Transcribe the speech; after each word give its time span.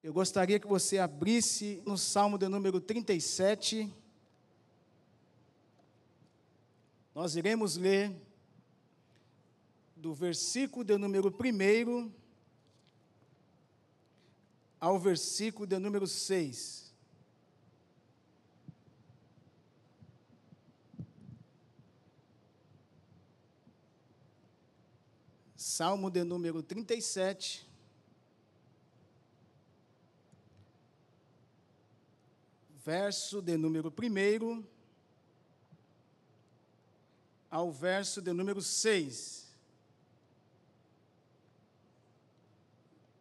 Eu 0.00 0.12
gostaria 0.12 0.60
que 0.60 0.66
você 0.66 0.98
abrisse 0.98 1.82
no 1.84 1.98
Salmo 1.98 2.38
de 2.38 2.46
número 2.46 2.80
37. 2.80 3.92
Nós 7.12 7.34
iremos 7.34 7.76
ler 7.76 8.14
do 9.96 10.14
versículo 10.14 10.84
de 10.84 10.96
número 10.96 11.28
1 11.28 12.12
ao 14.80 15.00
versículo 15.00 15.66
de 15.66 15.76
número 15.80 16.06
6. 16.06 16.94
Salmo 25.56 26.08
de 26.08 26.22
número 26.22 26.62
37. 26.62 27.67
Verso 32.88 33.42
de 33.42 33.54
número 33.58 33.92
1 33.92 34.64
ao 37.50 37.70
verso 37.70 38.22
de 38.22 38.32
número 38.32 38.62
6. 38.62 39.46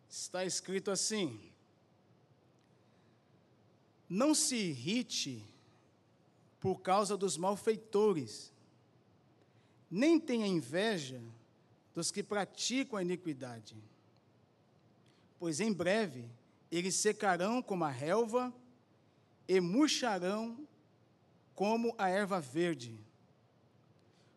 Está 0.09 0.45
escrito 0.45 0.90
assim: 0.90 1.38
Não 4.07 4.34
se 4.34 4.55
irrite 4.55 5.43
por 6.62 6.79
causa 6.79 7.18
dos 7.18 7.35
malfeitores, 7.35 8.54
nem 9.91 10.18
tenha 10.18 10.48
inveja 10.48 11.21
dos 11.93 12.09
que 12.09 12.23
praticam 12.23 12.98
a 12.98 13.02
iniquidade, 13.02 13.76
pois 15.38 15.59
em 15.59 15.73
breve 15.73 16.23
eles 16.71 16.95
secarão 16.95 17.62
como 17.62 17.84
a 17.84 17.90
relva 17.90 18.54
e 19.47 19.59
murcharão 19.61 20.67
como 21.55 21.95
a 21.98 22.09
erva 22.09 22.40
verde. 22.40 22.99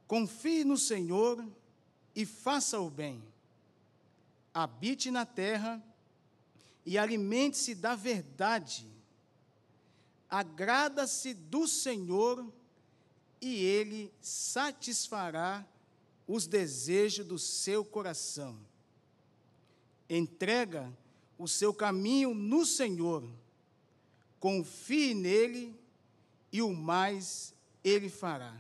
Confie 0.07 0.65
no 0.65 0.79
Senhor 0.79 1.47
e 2.15 2.25
faça 2.25 2.81
o 2.81 2.89
bem. 2.89 3.23
Habite 4.53 5.11
na 5.11 5.27
terra 5.27 5.83
e 6.85 6.97
alimente-se 6.99 7.75
da 7.75 7.95
verdade. 7.95 8.89
Agrada-se 10.29 11.35
do 11.35 11.67
Senhor 11.67 12.53
e 13.41 13.65
ele 13.65 14.13
satisfará 14.21 15.67
os 16.27 16.47
desejos 16.47 17.27
do 17.27 17.39
seu 17.39 17.85
coração. 17.85 18.59
Entrega 20.09 20.93
o 21.39 21.49
seu 21.49 21.73
caminho 21.73 22.35
no 22.35 22.65
Senhor 22.65 23.29
confie 24.41 25.13
nele 25.15 25.79
e 26.51 26.63
o 26.63 26.73
mais 26.73 27.55
ele 27.85 28.09
fará. 28.09 28.57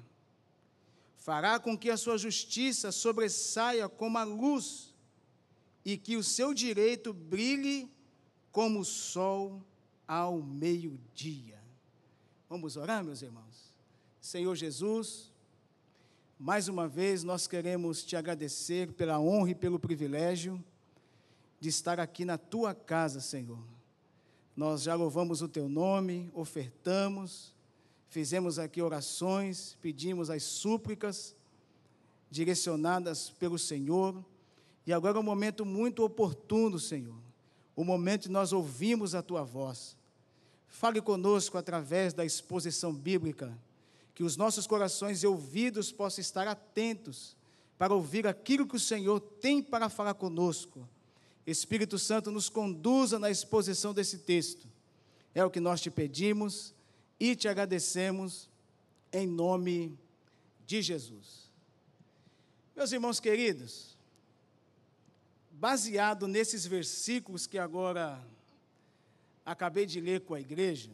Fará 1.17 1.59
com 1.59 1.77
que 1.77 1.91
a 1.91 1.97
sua 1.97 2.19
justiça 2.19 2.93
sobressaia 2.93 3.89
como 3.89 4.19
a 4.19 4.23
luz 4.23 4.95
e 5.85 5.97
que 5.97 6.17
o 6.17 6.23
seu 6.23 6.53
direito 6.53 7.13
brilhe 7.13 7.91
como 8.53 8.81
o 8.81 8.85
sol 8.85 9.65
ao 10.07 10.43
meio-dia. 10.43 11.59
Vamos 12.49 12.77
orar, 12.77 13.03
meus 13.03 13.23
irmãos? 13.23 13.75
Senhor 14.21 14.55
Jesus, 14.55 15.33
mais 16.39 16.69
uma 16.69 16.87
vez 16.87 17.23
nós 17.23 17.47
queremos 17.47 18.05
te 18.05 18.17
agradecer 18.17 18.93
pela 18.93 19.19
honra 19.19 19.51
e 19.51 19.55
pelo 19.55 19.79
privilégio 19.79 20.63
de 21.59 21.69
estar 21.69 22.01
aqui 22.01 22.25
na 22.25 22.37
tua 22.37 22.75
casa, 22.75 23.21
Senhor 23.21 23.80
nós 24.61 24.83
já 24.83 24.95
louvamos 24.95 25.41
o 25.41 25.49
teu 25.49 25.71
nome, 25.71 26.31
ofertamos, 26.35 27.55
fizemos 28.11 28.59
aqui 28.59 28.83
orações, 28.83 29.79
pedimos 29.81 30.29
as 30.29 30.43
súplicas 30.43 31.35
direcionadas 32.31 33.31
pelo 33.31 33.59
Senhor. 33.59 34.23
E 34.87 34.93
agora 34.93 35.17
é 35.17 35.21
um 35.21 35.23
momento 35.23 35.65
muito 35.65 36.05
oportuno, 36.05 36.79
Senhor. 36.79 37.17
O 37.75 37.83
momento 37.85 38.25
de 38.25 38.29
nós 38.29 38.53
ouvimos 38.53 39.15
a 39.15 39.23
tua 39.23 39.43
voz. 39.43 39.97
Fale 40.69 41.01
conosco 41.01 41.57
através 41.57 42.13
da 42.13 42.23
exposição 42.23 42.93
bíblica, 42.93 43.59
que 44.15 44.23
os 44.23 44.37
nossos 44.37 44.67
corações 44.67 45.23
e 45.23 45.27
ouvidos 45.27 45.91
possam 45.91 46.21
estar 46.21 46.47
atentos 46.47 47.35
para 47.79 47.95
ouvir 47.95 48.27
aquilo 48.27 48.67
que 48.67 48.77
o 48.77 48.79
Senhor 48.79 49.21
tem 49.21 49.63
para 49.63 49.89
falar 49.89 50.13
conosco 50.13 50.87
Espírito 51.47 51.99
Santo 51.99 52.31
nos 52.31 52.49
conduza 52.49 53.19
na 53.19 53.31
exposição 53.31 53.93
desse 53.93 54.19
texto. 54.19 54.69
É 55.35 55.45
o 55.45 55.51
que 55.51 55.61
nós 55.61 55.81
te 55.81 55.91
pedimos 55.91 56.75
e 57.19 57.35
te 57.35 57.49
agradecemos 57.49 58.49
em 59.13 59.27
nome 59.27 59.99
de 60.67 60.83
Jesus. 60.83 61.51
Meus 62.75 62.93
irmãos 62.93 63.21
queridos, 63.21 63.97
baseado 65.51 66.27
nesses 66.27 66.65
versículos 66.65 67.47
que 67.47 67.59
agora 67.59 68.25
acabei 69.45 69.85
de 69.85 70.01
ler 70.01 70.21
com 70.21 70.35
a 70.35 70.41
igreja, 70.41 70.91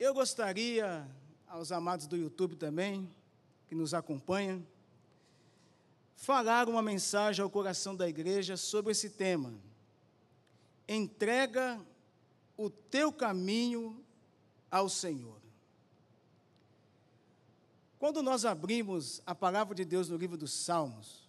eu 0.00 0.14
gostaria, 0.14 1.06
aos 1.46 1.72
amados 1.72 2.06
do 2.06 2.16
YouTube 2.16 2.56
também, 2.56 3.08
que 3.68 3.74
nos 3.74 3.92
acompanham, 3.94 4.64
falar 6.18 6.68
uma 6.68 6.82
mensagem 6.82 7.40
ao 7.42 7.48
coração 7.48 7.94
da 7.94 8.08
igreja 8.08 8.56
sobre 8.56 8.90
esse 8.90 9.08
tema. 9.08 9.54
Entrega 10.88 11.80
o 12.56 12.68
teu 12.68 13.12
caminho 13.12 14.04
ao 14.68 14.88
Senhor. 14.88 15.40
Quando 18.00 18.20
nós 18.20 18.44
abrimos 18.44 19.22
a 19.24 19.32
palavra 19.32 19.76
de 19.76 19.84
Deus 19.84 20.08
no 20.08 20.16
livro 20.16 20.36
dos 20.36 20.52
Salmos, 20.52 21.28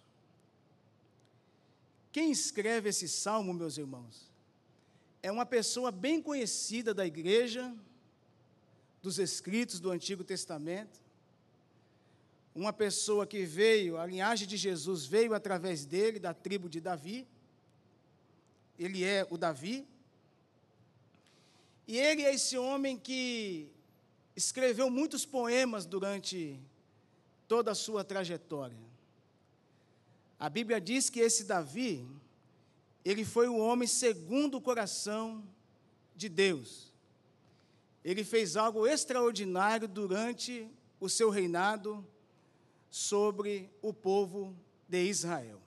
quem 2.10 2.32
escreve 2.32 2.88
esse 2.88 3.08
salmo, 3.08 3.54
meus 3.54 3.78
irmãos, 3.78 4.28
é 5.22 5.30
uma 5.30 5.46
pessoa 5.46 5.92
bem 5.92 6.20
conhecida 6.20 6.92
da 6.92 7.06
igreja, 7.06 7.72
dos 9.00 9.20
escritos 9.20 9.78
do 9.78 9.90
Antigo 9.92 10.24
Testamento, 10.24 10.99
uma 12.60 12.74
pessoa 12.74 13.26
que 13.26 13.42
veio, 13.42 13.96
a 13.96 14.04
linhagem 14.04 14.46
de 14.46 14.54
Jesus 14.54 15.06
veio 15.06 15.32
através 15.32 15.86
dele, 15.86 16.18
da 16.18 16.34
tribo 16.34 16.68
de 16.68 16.78
Davi. 16.78 17.26
Ele 18.78 19.02
é 19.02 19.26
o 19.30 19.38
Davi. 19.38 19.88
E 21.88 21.96
ele 21.96 22.22
é 22.22 22.34
esse 22.34 22.58
homem 22.58 22.98
que 22.98 23.72
escreveu 24.36 24.90
muitos 24.90 25.24
poemas 25.24 25.86
durante 25.86 26.60
toda 27.48 27.70
a 27.70 27.74
sua 27.74 28.04
trajetória. 28.04 28.76
A 30.38 30.50
Bíblia 30.50 30.78
diz 30.78 31.08
que 31.08 31.20
esse 31.20 31.44
Davi, 31.44 32.06
ele 33.02 33.24
foi 33.24 33.48
o 33.48 33.56
homem 33.56 33.88
segundo 33.88 34.58
o 34.58 34.60
coração 34.60 35.42
de 36.14 36.28
Deus. 36.28 36.92
Ele 38.04 38.22
fez 38.22 38.54
algo 38.54 38.86
extraordinário 38.86 39.88
durante 39.88 40.70
o 41.00 41.08
seu 41.08 41.30
reinado 41.30 42.06
sobre 42.90 43.70
o 43.80 43.92
povo 43.94 44.56
de 44.88 45.04
Israel. 45.04 45.60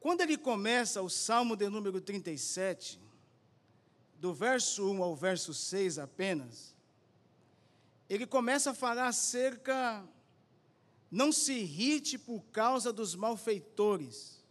Quando 0.00 0.22
ele 0.22 0.36
começa 0.36 1.00
o 1.00 1.08
Salmo 1.08 1.54
de 1.54 1.68
número 1.68 2.00
37, 2.00 2.98
do 4.18 4.34
verso 4.34 4.90
1 4.90 5.02
ao 5.02 5.14
verso 5.14 5.54
6 5.54 5.98
apenas, 5.98 6.74
ele 8.08 8.26
começa 8.26 8.72
a 8.72 8.74
falar 8.74 9.06
acerca, 9.06 10.04
não 11.10 11.30
se 11.30 11.52
irrite 11.52 12.18
por 12.18 12.42
causa 12.46 12.92
dos 12.92 13.14
malfeitores. 13.14 14.42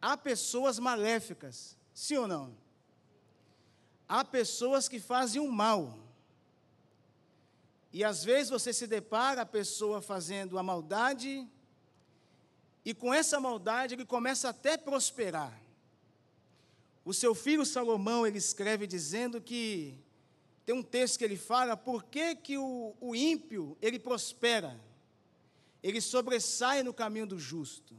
Há 0.00 0.16
pessoas 0.16 0.78
maléficas, 0.78 1.76
sim 1.92 2.16
ou 2.16 2.28
não? 2.28 2.56
Há 4.08 4.24
pessoas 4.24 4.88
que 4.88 5.00
fazem 5.00 5.40
o 5.40 5.50
mal. 5.50 5.98
E 7.96 8.04
às 8.04 8.22
vezes 8.22 8.50
você 8.50 8.74
se 8.74 8.86
depara 8.86 9.40
a 9.40 9.46
pessoa 9.46 10.02
fazendo 10.02 10.58
a 10.58 10.62
maldade, 10.62 11.48
e 12.84 12.92
com 12.92 13.10
essa 13.10 13.40
maldade 13.40 13.94
ele 13.94 14.04
começa 14.04 14.50
até 14.50 14.74
a 14.74 14.78
prosperar. 14.78 15.58
O 17.06 17.14
seu 17.14 17.34
filho 17.34 17.64
Salomão, 17.64 18.26
ele 18.26 18.36
escreve 18.36 18.86
dizendo 18.86 19.40
que, 19.40 19.98
tem 20.66 20.74
um 20.74 20.82
texto 20.82 21.16
que 21.16 21.24
ele 21.24 21.38
fala, 21.38 21.74
por 21.74 22.04
que, 22.04 22.34
que 22.34 22.58
o, 22.58 22.94
o 23.00 23.16
ímpio, 23.16 23.78
ele 23.80 23.98
prospera? 23.98 24.78
Ele 25.82 26.02
sobressai 26.02 26.82
no 26.82 26.92
caminho 26.92 27.26
do 27.26 27.38
justo. 27.38 27.96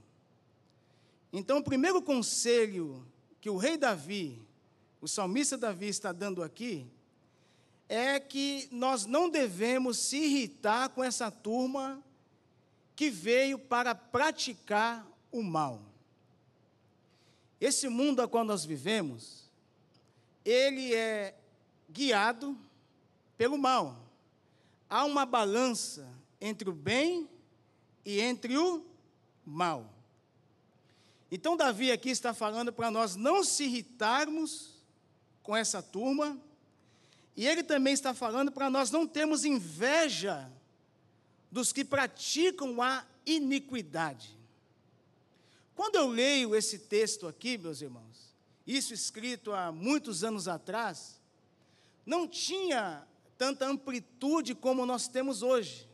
Então, 1.34 1.58
o 1.58 1.64
primeiro 1.64 2.04
conselho 2.04 3.04
que 3.42 3.50
o 3.50 3.58
rei 3.58 3.78
Davi, 3.78 4.48
o 5.02 5.08
salmista 5.08 5.58
Davi 5.58 5.88
está 5.88 6.12
dando 6.12 6.44
aqui, 6.44 6.88
é 7.90 8.20
que 8.20 8.68
nós 8.72 9.06
não 9.06 9.30
devemos 9.30 9.98
se 9.98 10.18
irritar 10.18 10.90
com 10.90 11.04
essa 11.04 11.32
turma 11.32 12.04
que 12.96 13.10
veio 13.10 13.58
para 13.58 13.96
praticar 13.96 15.08
o 15.32 15.42
mal. 15.42 15.82
Esse 17.60 17.88
mundo 17.88 18.22
a 18.22 18.28
qual 18.28 18.44
nós 18.44 18.66
vivemos, 18.66 19.50
ele 20.44 20.94
é 20.94 21.36
guiado 21.90 22.58
pelo 23.38 23.58
mal. 23.58 23.98
Há 24.90 25.06
uma 25.06 25.26
balança 25.26 26.08
entre 26.40 26.70
o 26.70 26.74
bem 26.74 27.30
e 28.06 28.20
entre 28.20 28.58
o 28.58 28.86
mal. 29.46 29.94
Então, 31.32 31.58
Davi 31.58 31.92
aqui 31.92 32.10
está 32.10 32.34
falando 32.34 32.72
para 32.72 32.90
nós 32.90 33.16
não 33.16 33.44
se 33.44 33.66
irritarmos 33.66 34.78
com 35.44 35.56
essa 35.56 35.82
turma, 35.82 36.40
e 37.38 37.46
ele 37.46 37.62
também 37.62 37.94
está 37.94 38.16
falando 38.16 38.52
para 38.52 38.68
nós 38.68 38.90
não 38.90 39.06
termos 39.06 39.46
inveja 39.46 40.52
dos 41.52 41.72
que 41.72 41.86
praticam 41.86 42.82
a 42.82 43.06
iniquidade. 43.28 44.36
Quando 45.76 45.98
eu 45.98 46.08
leio 46.08 46.56
esse 46.56 46.80
texto 46.80 47.28
aqui, 47.28 47.56
meus 47.56 47.80
irmãos, 47.80 48.36
isso 48.66 48.92
escrito 48.92 49.54
há 49.54 49.72
muitos 49.72 50.24
anos 50.24 50.48
atrás, 50.48 51.22
não 52.04 52.28
tinha 52.28 53.08
tanta 53.38 53.68
amplitude 53.68 54.56
como 54.56 54.84
nós 54.84 55.08
temos 55.08 55.44
hoje. 55.44 55.88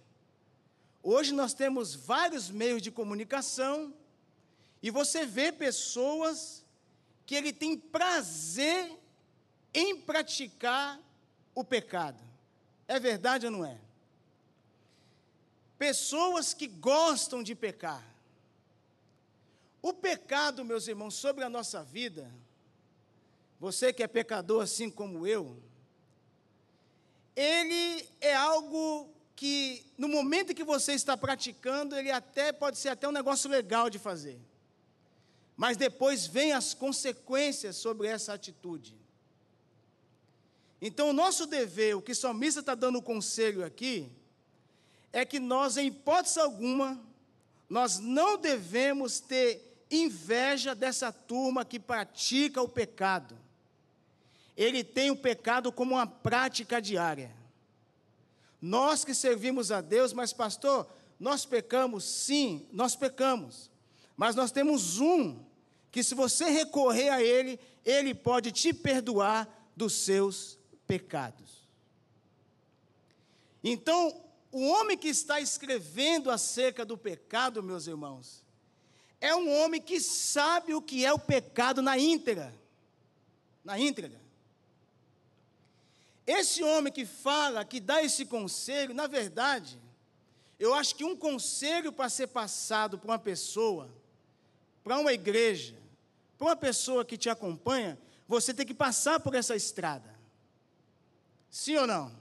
Hoje 1.03 1.33
nós 1.33 1.53
temos 1.53 1.93
vários 1.93 2.49
meios 2.49 2.81
de 2.81 2.89
comunicação 2.89 3.93
e 4.81 4.89
você 4.89 5.25
vê 5.25 5.51
pessoas 5.51 6.63
que 7.25 7.35
ele 7.35 7.51
tem 7.51 7.77
prazer 7.77 8.97
em 9.73 9.99
praticar 9.99 10.97
o 11.55 11.63
pecado. 11.63 12.23
É 12.87 12.99
verdade 12.99 13.45
ou 13.45 13.51
não 13.51 13.65
é? 13.65 13.79
Pessoas 15.77 16.53
que 16.53 16.67
gostam 16.67 17.43
de 17.43 17.55
pecar. 17.55 18.03
O 19.81 19.93
pecado, 19.93 20.63
meus 20.63 20.87
irmãos, 20.87 21.15
sobre 21.15 21.43
a 21.43 21.49
nossa 21.49 21.83
vida, 21.83 22.31
você 23.59 23.91
que 23.91 24.03
é 24.03 24.07
pecador 24.07 24.63
assim 24.63 24.89
como 24.89 25.27
eu, 25.27 25.61
ele 27.35 28.07
é 28.21 28.33
algo 28.33 29.09
que, 29.35 29.85
no 29.97 30.07
momento 30.07 30.53
que 30.53 30.63
você 30.63 30.93
está 30.93 31.17
praticando, 31.17 31.97
ele 31.97 32.11
até 32.11 32.51
pode 32.51 32.77
ser 32.77 32.89
até 32.89 33.07
um 33.07 33.11
negócio 33.11 33.49
legal 33.49 33.89
de 33.89 33.99
fazer. 33.99 34.39
Mas 35.55 35.75
depois 35.75 36.25
vem 36.25 36.53
as 36.53 36.73
consequências 36.73 37.75
sobre 37.75 38.07
essa 38.07 38.33
atitude. 38.33 38.95
Então, 40.85 41.11
o 41.11 41.13
nosso 41.13 41.45
dever, 41.45 41.95
o 41.95 42.01
que 42.01 42.11
o 42.11 42.15
salmista 42.15 42.59
está 42.59 42.75
dando 42.75 43.01
conselho 43.01 43.63
aqui, 43.63 44.11
é 45.13 45.23
que 45.23 45.39
nós, 45.39 45.77
em 45.77 45.87
hipótese 45.87 46.41
alguma, 46.41 47.01
nós 47.69 47.99
não 47.99 48.37
devemos 48.37 49.21
ter 49.21 49.85
inveja 49.89 50.75
dessa 50.75 51.09
turma 51.09 51.63
que 51.63 51.79
pratica 51.79 52.61
o 52.61 52.67
pecado. 52.67 53.37
Ele 54.57 54.83
tem 54.83 55.09
o 55.09 55.15
pecado 55.15 55.71
como 55.71 55.95
uma 55.95 56.05
prática 56.05 56.81
diária. 56.81 57.33
Nós 58.61 59.05
que 59.05 59.15
servimos 59.15 59.71
a 59.71 59.79
Deus, 59.79 60.11
mas 60.11 60.33
pastor, 60.33 60.85
nós 61.17 61.45
pecamos? 61.45 62.03
Sim, 62.03 62.67
nós 62.73 62.93
pecamos. 62.93 63.71
Mas 64.17 64.35
nós 64.35 64.51
temos 64.51 64.99
um 64.99 65.39
que, 65.89 66.03
se 66.03 66.13
você 66.13 66.49
recorrer 66.49 67.07
a 67.07 67.23
Ele, 67.23 67.57
Ele 67.85 68.13
pode 68.13 68.51
te 68.51 68.73
perdoar 68.73 69.47
dos 69.77 69.93
seus 69.93 70.61
pecados. 70.87 71.67
Então, 73.63 74.23
o 74.51 74.67
homem 74.67 74.97
que 74.97 75.07
está 75.07 75.39
escrevendo 75.39 76.29
acerca 76.29 76.85
do 76.85 76.97
pecado, 76.97 77.63
meus 77.63 77.87
irmãos, 77.87 78.43
é 79.19 79.33
um 79.35 79.49
homem 79.61 79.81
que 79.81 79.99
sabe 80.01 80.73
o 80.73 80.81
que 80.81 81.05
é 81.05 81.13
o 81.13 81.17
pecado 81.17 81.81
na 81.81 81.97
íntegra. 81.97 82.53
Na 83.63 83.79
íntegra. 83.79 84.21
Esse 86.27 86.63
homem 86.63 86.91
que 86.91 87.05
fala, 87.05 87.65
que 87.65 87.79
dá 87.79 88.03
esse 88.03 88.25
conselho, 88.25 88.93
na 88.93 89.07
verdade, 89.07 89.79
eu 90.59 90.73
acho 90.73 90.95
que 90.95 91.03
um 91.03 91.15
conselho 91.15 91.91
para 91.91 92.09
ser 92.09 92.27
passado 92.27 92.97
para 92.97 93.11
uma 93.11 93.19
pessoa, 93.19 93.89
para 94.83 94.99
uma 94.99 95.13
igreja, 95.13 95.75
para 96.37 96.47
uma 96.47 96.55
pessoa 96.55 97.03
que 97.03 97.17
te 97.17 97.29
acompanha, 97.29 97.97
você 98.27 98.53
tem 98.53 98.65
que 98.65 98.73
passar 98.73 99.19
por 99.19 99.35
essa 99.35 99.55
estrada. 99.55 100.12
Sim 101.53 101.75
ou 101.75 101.85
não? 101.85 102.11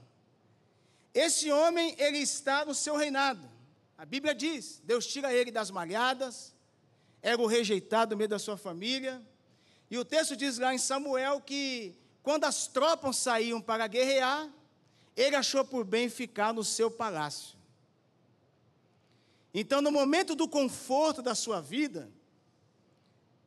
Esse 1.15 1.51
homem, 1.51 1.97
ele 1.99 2.19
está 2.19 2.67
no 2.67 2.75
seu 2.75 2.95
reinado. 2.97 3.49
A 3.97 4.05
Bíblia 4.05 4.35
diz: 4.35 4.79
Deus 4.85 5.07
tira 5.07 5.33
ele 5.33 5.51
das 5.51 5.71
malhadas, 5.71 6.55
era 7.23 7.41
o 7.41 7.47
rejeitado 7.47 8.11
no 8.11 8.19
meio 8.19 8.29
da 8.29 8.39
sua 8.39 8.59
família. 8.59 9.23
E 9.91 9.97
o 9.97 10.05
texto 10.05 10.37
diz 10.37 10.59
lá 10.59 10.75
em 10.75 10.79
Samuel 10.79 11.41
que 11.41 11.97
quando 12.23 12.45
as 12.45 12.67
tropas 12.67 13.17
saíam 13.17 13.59
para 13.59 13.87
guerrear, 13.87 14.53
ele 15.17 15.35
achou 15.35 15.65
por 15.65 15.83
bem 15.83 16.11
ficar 16.11 16.53
no 16.53 16.63
seu 16.63 16.91
palácio. 16.91 17.57
Então, 19.55 19.81
no 19.81 19.91
momento 19.91 20.35
do 20.35 20.47
conforto 20.47 21.23
da 21.23 21.35
sua 21.35 21.59
vida, 21.59 22.13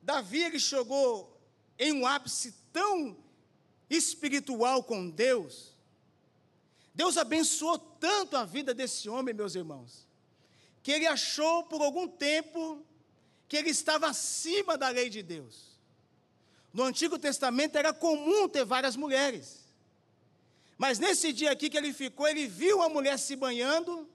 Davi 0.02 0.42
ele 0.42 0.60
chegou 0.60 1.40
em 1.78 1.94
um 1.94 2.08
ápice 2.08 2.56
tão 2.74 3.16
espiritual 3.88 4.84
com 4.84 5.12
Deus, 5.12 5.75
Deus 6.96 7.18
abençoou 7.18 7.78
tanto 7.78 8.38
a 8.38 8.46
vida 8.46 8.74
desse 8.74 9.10
homem, 9.10 9.34
meus 9.34 9.54
irmãos, 9.54 10.08
que 10.82 10.92
ele 10.92 11.06
achou 11.06 11.64
por 11.64 11.82
algum 11.82 12.08
tempo 12.08 12.82
que 13.50 13.58
ele 13.58 13.70
estava 13.70 14.08
acima 14.08 14.78
da 14.78 14.90
lei 14.90 15.10
de 15.10 15.22
Deus. 15.22 15.76
No 16.74 16.84
Antigo 16.84 17.20
Testamento 17.20 17.78
era 17.78 17.94
comum 17.94 18.48
ter 18.48 18.64
várias 18.64 18.96
mulheres. 18.96 19.66
Mas 20.78 20.98
nesse 20.98 21.34
dia 21.34 21.52
aqui 21.52 21.70
que 21.70 21.78
ele 21.78 21.94
ficou, 21.94 22.28
ele 22.28 22.48
viu 22.48 22.78
uma 22.78 22.90
mulher 22.90 23.20
se 23.20 23.36
banhando, 23.36 24.10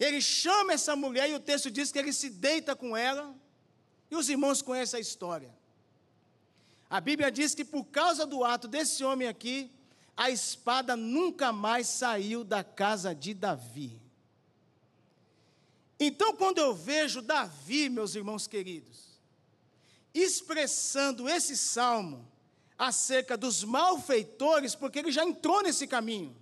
ele 0.00 0.20
chama 0.22 0.72
essa 0.72 0.96
mulher 0.96 1.28
e 1.28 1.34
o 1.34 1.40
texto 1.40 1.70
diz 1.70 1.92
que 1.92 1.98
ele 1.98 2.12
se 2.12 2.30
deita 2.30 2.74
com 2.74 2.96
ela, 2.96 3.34
e 4.10 4.16
os 4.16 4.28
irmãos 4.28 4.62
conhecem 4.62 4.98
a 4.98 5.00
história. 5.00 5.54
A 6.88 6.98
Bíblia 7.00 7.30
diz 7.30 7.54
que 7.54 7.64
por 7.64 7.84
causa 7.84 8.24
do 8.24 8.42
ato 8.42 8.66
desse 8.66 9.04
homem 9.04 9.28
aqui, 9.28 9.70
a 10.18 10.30
espada 10.30 10.96
nunca 10.96 11.52
mais 11.52 11.86
saiu 11.86 12.42
da 12.42 12.64
casa 12.64 13.14
de 13.14 13.32
Davi. 13.32 14.02
Então, 15.98 16.34
quando 16.34 16.58
eu 16.58 16.74
vejo 16.74 17.22
Davi, 17.22 17.88
meus 17.88 18.16
irmãos 18.16 18.48
queridos, 18.48 19.20
expressando 20.12 21.28
esse 21.28 21.56
salmo 21.56 22.28
acerca 22.76 23.36
dos 23.36 23.62
malfeitores, 23.62 24.74
porque 24.74 24.98
ele 24.98 25.12
já 25.12 25.24
entrou 25.24 25.62
nesse 25.62 25.86
caminho, 25.86 26.36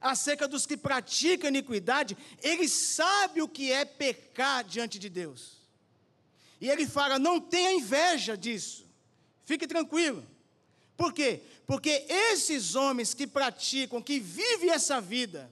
acerca 0.00 0.48
dos 0.48 0.66
que 0.66 0.76
praticam 0.76 1.50
iniquidade, 1.50 2.18
ele 2.42 2.68
sabe 2.68 3.40
o 3.40 3.48
que 3.48 3.70
é 3.70 3.84
pecar 3.84 4.64
diante 4.64 4.98
de 4.98 5.08
Deus. 5.08 5.58
E 6.60 6.68
ele 6.68 6.88
fala: 6.88 7.20
não 7.20 7.40
tenha 7.40 7.72
inveja 7.72 8.36
disso, 8.36 8.84
fique 9.44 9.64
tranquilo. 9.64 10.26
Por 10.98 11.12
quê? 11.12 11.40
Porque 11.64 12.04
esses 12.08 12.74
homens 12.74 13.14
que 13.14 13.24
praticam, 13.24 14.02
que 14.02 14.18
vivem 14.18 14.70
essa 14.70 15.00
vida, 15.00 15.48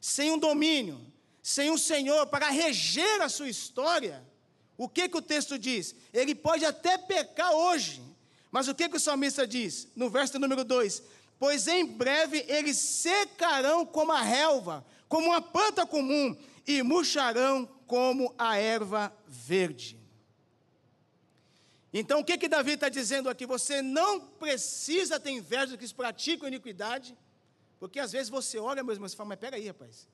sem 0.00 0.32
um 0.32 0.38
domínio, 0.38 0.98
sem 1.42 1.70
um 1.70 1.76
Senhor 1.76 2.26
para 2.26 2.48
reger 2.48 3.20
a 3.20 3.28
sua 3.28 3.50
história, 3.50 4.26
o 4.78 4.88
que, 4.88 5.10
que 5.10 5.18
o 5.18 5.22
texto 5.22 5.58
diz? 5.58 5.94
Ele 6.10 6.34
pode 6.34 6.64
até 6.64 6.96
pecar 6.96 7.52
hoje, 7.52 8.02
mas 8.50 8.66
o 8.66 8.74
que, 8.74 8.88
que 8.88 8.96
o 8.96 9.00
salmista 9.00 9.46
diz? 9.46 9.88
No 9.94 10.08
verso 10.08 10.38
número 10.38 10.64
2: 10.64 11.02
Pois 11.38 11.68
em 11.68 11.84
breve 11.84 12.42
eles 12.48 12.78
secarão 12.78 13.84
como 13.84 14.10
a 14.10 14.22
relva, 14.22 14.86
como 15.06 15.26
uma 15.26 15.42
planta 15.42 15.84
comum, 15.84 16.34
e 16.66 16.82
murcharão 16.82 17.68
como 17.86 18.34
a 18.38 18.56
erva 18.56 19.12
verde. 19.28 19.99
Então, 21.92 22.20
o 22.20 22.24
que, 22.24 22.38
que 22.38 22.48
Davi 22.48 22.72
está 22.72 22.88
dizendo 22.88 23.28
aqui? 23.28 23.44
Você 23.46 23.82
não 23.82 24.20
precisa 24.20 25.18
ter 25.18 25.30
inveja 25.30 25.76
dos 25.76 25.90
que 25.90 25.94
praticam 25.94 26.46
iniquidade, 26.46 27.16
porque 27.80 27.98
às 27.98 28.12
vezes 28.12 28.28
você 28.28 28.58
olha, 28.58 28.84
meus 28.84 28.96
irmãos, 28.96 29.12
e 29.12 29.16
fala, 29.16 29.30
mas 29.30 29.38
peraí, 29.38 29.66
rapaz, 29.66 30.08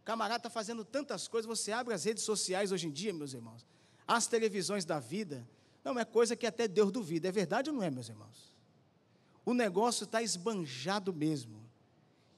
o 0.00 0.04
camarada 0.04 0.38
está 0.38 0.50
fazendo 0.50 0.84
tantas 0.84 1.26
coisas, 1.26 1.48
você 1.48 1.72
abre 1.72 1.94
as 1.94 2.04
redes 2.04 2.22
sociais 2.22 2.70
hoje 2.70 2.86
em 2.86 2.90
dia, 2.90 3.12
meus 3.12 3.32
irmãos, 3.32 3.66
as 4.06 4.26
televisões 4.26 4.84
da 4.84 5.00
vida, 5.00 5.46
não 5.82 5.98
é 5.98 6.04
coisa 6.04 6.36
que 6.36 6.46
até 6.46 6.68
Deus 6.68 6.92
duvida, 6.92 7.28
é 7.28 7.32
verdade 7.32 7.70
ou 7.70 7.76
não 7.76 7.82
é, 7.82 7.90
meus 7.90 8.08
irmãos? 8.08 8.54
O 9.44 9.52
negócio 9.52 10.04
está 10.04 10.22
esbanjado 10.22 11.12
mesmo. 11.12 11.60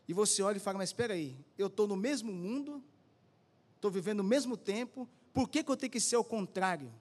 E 0.09 0.15
você 0.15 0.43
olha 0.43 0.57
e 0.57 0.61
fala, 0.61 0.79
mas 0.79 0.91
espera 0.91 1.15
aí, 1.15 1.37
eu 1.59 1.67
estou 1.67 1.87
no 1.87 1.97
mesmo 1.97 2.33
mundo, 2.33 2.83
estou 3.77 3.91
vivendo 3.91 4.21
o 4.21 4.25
mesmo 4.25 4.57
tempo, 4.57 5.09
por 5.33 5.49
que, 5.49 5.63
que 5.63 5.71
eu 5.71 5.77
tenho 5.77 5.93
que 5.93 6.01
ser 6.01 6.17
o 6.17 6.25
contrário? 6.25 6.93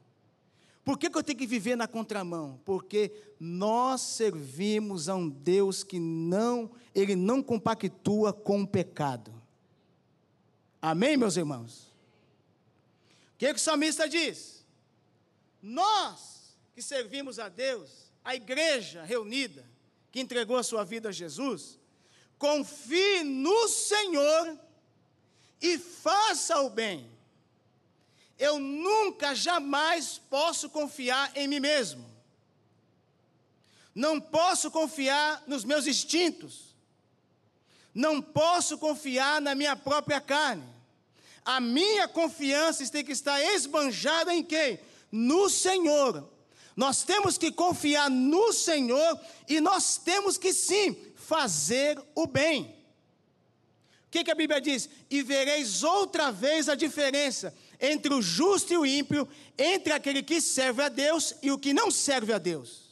Por 0.83 0.97
que, 0.97 1.09
que 1.09 1.17
eu 1.17 1.23
tenho 1.23 1.37
que 1.37 1.45
viver 1.45 1.75
na 1.75 1.87
contramão? 1.87 2.59
Porque 2.65 3.11
nós 3.39 4.01
servimos 4.01 5.07
a 5.07 5.15
um 5.15 5.29
Deus 5.29 5.83
que 5.83 5.99
não, 5.99 6.71
ele 6.93 7.15
não 7.15 7.43
compactua 7.43 8.33
com 8.33 8.63
o 8.63 8.67
pecado. 8.67 9.31
Amém, 10.81 11.15
meus 11.15 11.37
irmãos? 11.37 11.93
O 13.35 13.37
que, 13.37 13.53
que 13.53 13.59
o 13.59 13.63
salmista 13.63 14.09
diz? 14.09 14.65
Nós 15.61 16.55
que 16.73 16.81
servimos 16.81 17.37
a 17.37 17.47
Deus, 17.47 18.11
a 18.23 18.35
igreja 18.35 19.03
reunida, 19.03 19.69
que 20.11 20.19
entregou 20.19 20.57
a 20.57 20.63
sua 20.63 20.83
vida 20.83 21.09
a 21.09 21.11
Jesus, 21.11 21.79
confie 22.37 23.23
no 23.23 23.67
Senhor 23.67 24.59
e 25.61 25.77
faça 25.77 26.59
o 26.61 26.69
bem. 26.69 27.09
Eu 28.41 28.57
nunca, 28.57 29.35
jamais 29.35 30.19
posso 30.27 30.67
confiar 30.67 31.31
em 31.35 31.47
mim 31.47 31.59
mesmo. 31.59 32.03
Não 33.93 34.19
posso 34.19 34.71
confiar 34.71 35.43
nos 35.45 35.63
meus 35.63 35.85
instintos. 35.85 36.75
Não 37.93 38.19
posso 38.19 38.79
confiar 38.79 39.39
na 39.39 39.53
minha 39.53 39.75
própria 39.75 40.19
carne. 40.19 40.67
A 41.45 41.59
minha 41.59 42.07
confiança 42.07 42.89
tem 42.89 43.05
que 43.05 43.11
estar 43.11 43.39
esbanjada 43.39 44.33
em 44.33 44.43
quem? 44.43 44.79
No 45.11 45.47
Senhor. 45.47 46.27
Nós 46.75 47.03
temos 47.03 47.37
que 47.37 47.51
confiar 47.51 48.09
no 48.09 48.51
Senhor 48.53 49.19
e 49.47 49.61
nós 49.61 49.97
temos 49.97 50.35
que 50.35 50.51
sim 50.51 50.97
fazer 51.15 52.01
o 52.15 52.25
bem. 52.25 52.75
O 54.07 54.09
que, 54.09 54.23
que 54.23 54.31
a 54.31 54.35
Bíblia 54.35 54.59
diz? 54.59 54.89
E 55.11 55.21
vereis 55.21 55.83
outra 55.83 56.31
vez 56.31 56.67
a 56.67 56.73
diferença 56.73 57.55
entre 57.81 58.13
o 58.13 58.21
justo 58.21 58.71
e 58.71 58.77
o 58.77 58.85
ímpio, 58.85 59.27
entre 59.57 59.91
aquele 59.91 60.21
que 60.21 60.39
serve 60.39 60.83
a 60.83 60.89
Deus 60.89 61.33
e 61.41 61.51
o 61.51 61.57
que 61.57 61.73
não 61.73 61.89
serve 61.89 62.31
a 62.31 62.37
Deus. 62.37 62.91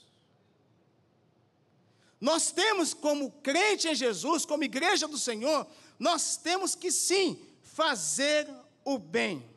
Nós 2.20 2.52
temos, 2.52 2.94
como 2.94 3.32
crente 3.44 3.88
em 3.88 3.96
Jesus, 3.96 4.46
como 4.46 4.64
igreja 4.64 5.08
do 5.08 5.18
Senhor, 5.18 5.66
nós 5.98 6.36
temos 6.36 6.76
que 6.76 6.92
sim 6.92 7.40
fazer 7.62 8.48
o 8.84 8.98
bem. 8.98 9.48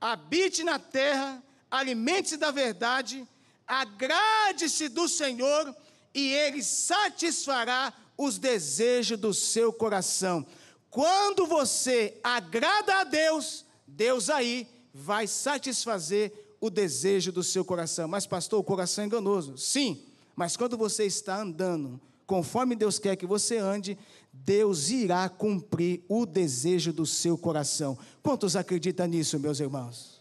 Habite 0.00 0.64
na 0.64 0.78
terra, 0.78 1.42
alimente-se 1.70 2.36
da 2.36 2.50
verdade, 2.50 3.26
agrade-se 3.66 4.88
do 4.88 5.08
Senhor 5.08 5.76
e 6.14 6.32
Ele 6.32 6.62
satisfará 6.62 7.92
os 8.16 8.38
desejos 8.38 9.18
do 9.18 9.34
seu 9.34 9.72
coração. 9.72 10.46
Quando 10.90 11.46
você 11.46 12.18
agrada 12.22 13.00
a 13.00 13.04
Deus, 13.04 13.64
Deus 13.88 14.28
aí 14.28 14.68
vai 14.92 15.26
satisfazer 15.26 16.54
o 16.60 16.68
desejo 16.70 17.32
do 17.32 17.42
seu 17.42 17.64
coração. 17.64 18.06
Mas, 18.06 18.26
pastor, 18.26 18.60
o 18.60 18.64
coração 18.64 19.02
é 19.02 19.06
enganoso. 19.06 19.56
Sim, 19.56 20.04
mas 20.36 20.56
quando 20.56 20.76
você 20.76 21.04
está 21.04 21.40
andando 21.40 22.00
conforme 22.26 22.76
Deus 22.76 22.98
quer 22.98 23.16
que 23.16 23.26
você 23.26 23.56
ande, 23.56 23.98
Deus 24.30 24.90
irá 24.90 25.26
cumprir 25.30 26.04
o 26.06 26.26
desejo 26.26 26.92
do 26.92 27.06
seu 27.06 27.38
coração. 27.38 27.98
Quantos 28.22 28.54
acreditam 28.54 29.06
nisso, 29.06 29.38
meus 29.38 29.60
irmãos? 29.60 30.20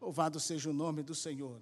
Louvado 0.00 0.38
seja 0.38 0.70
o 0.70 0.72
nome 0.72 1.02
do 1.02 1.14
Senhor. 1.14 1.60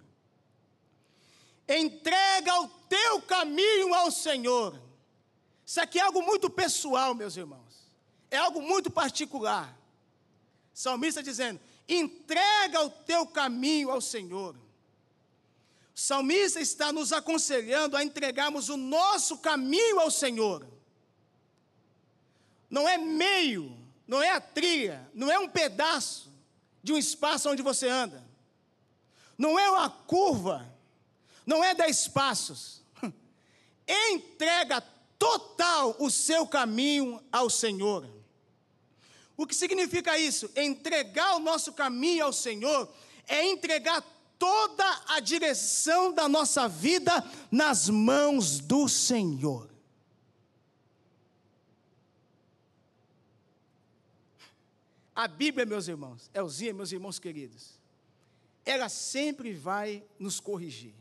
Entrega 1.67 2.61
o 2.61 2.69
teu 2.89 3.23
caminho 3.23 3.95
ao 3.95 4.11
Senhor. 4.11 4.79
Isso 5.65 5.81
aqui 5.81 5.99
é 5.99 6.03
algo 6.03 6.23
muito 6.23 6.51
pessoal, 6.51 7.15
meus 7.15 7.37
irmãos. 7.37 7.89
É 8.31 8.37
algo 8.37 8.61
muito 8.61 8.91
particular. 8.91 9.78
Salmista 10.81 11.23
dizendo: 11.23 11.61
entrega 11.89 12.83
o 12.83 12.91
teu 12.91 13.27
caminho 13.27 13.91
ao 13.91 14.01
Senhor 14.01 14.55
salmista 15.99 16.61
está 16.61 16.93
nos 16.93 17.13
aconselhando 17.13 17.97
a 17.97 18.05
entregarmos 18.05 18.69
o 18.69 18.77
nosso 18.77 19.39
caminho 19.39 19.99
ao 19.99 20.13
Senhor. 20.13 20.65
Não 22.71 22.89
é 22.89 22.97
meio, 22.97 23.77
não 24.07 24.23
é 24.23 24.31
a 24.31 24.41
trilha, 24.41 25.11
não 25.13 25.29
é 25.29 25.37
um 25.41 25.49
pedaço 25.49 26.33
de 26.85 26.93
um 26.93 26.99
espaço 26.99 27.51
onde 27.51 27.63
você 27.63 27.89
anda. 27.89 28.25
Não 29.37 29.59
é 29.59 29.69
uma 29.69 29.91
curva, 29.91 30.73
não 31.45 31.65
é 31.65 31.75
dez 31.75 32.07
passos. 32.07 32.81
Entrega 34.13 34.81
total 35.19 35.97
o 35.99 36.13
seu 36.13 36.47
caminho 36.47 37.21
ao 37.33 37.51
Senhor. 37.51 38.09
O 39.39 39.47
que 39.47 39.55
significa 39.55 40.19
isso? 40.19 40.51
Entregar 40.57 41.37
o 41.37 41.39
nosso 41.39 41.73
caminho 41.73 42.25
ao 42.25 42.33
Senhor 42.33 42.93
é 43.29 43.47
entregar 43.47 44.03
toda 44.37 44.85
a 45.07 45.21
direção 45.21 46.13
da 46.13 46.29
nossa 46.29 46.69
vida 46.69 47.13
nas 47.49 47.89
mãos 47.89 48.59
do 48.59 48.89
Senhor. 48.89 49.71
A 55.15 55.29
Bíblia, 55.29 55.65
meus 55.65 55.87
irmãos, 55.87 56.29
Elzinha, 56.35 56.75
meus 56.75 56.91
irmãos 56.91 57.21
queridos, 57.21 57.79
ela 58.65 58.89
sempre 58.89 59.53
vai 59.53 60.03
nos 60.19 60.41
corrigir. 60.41 60.95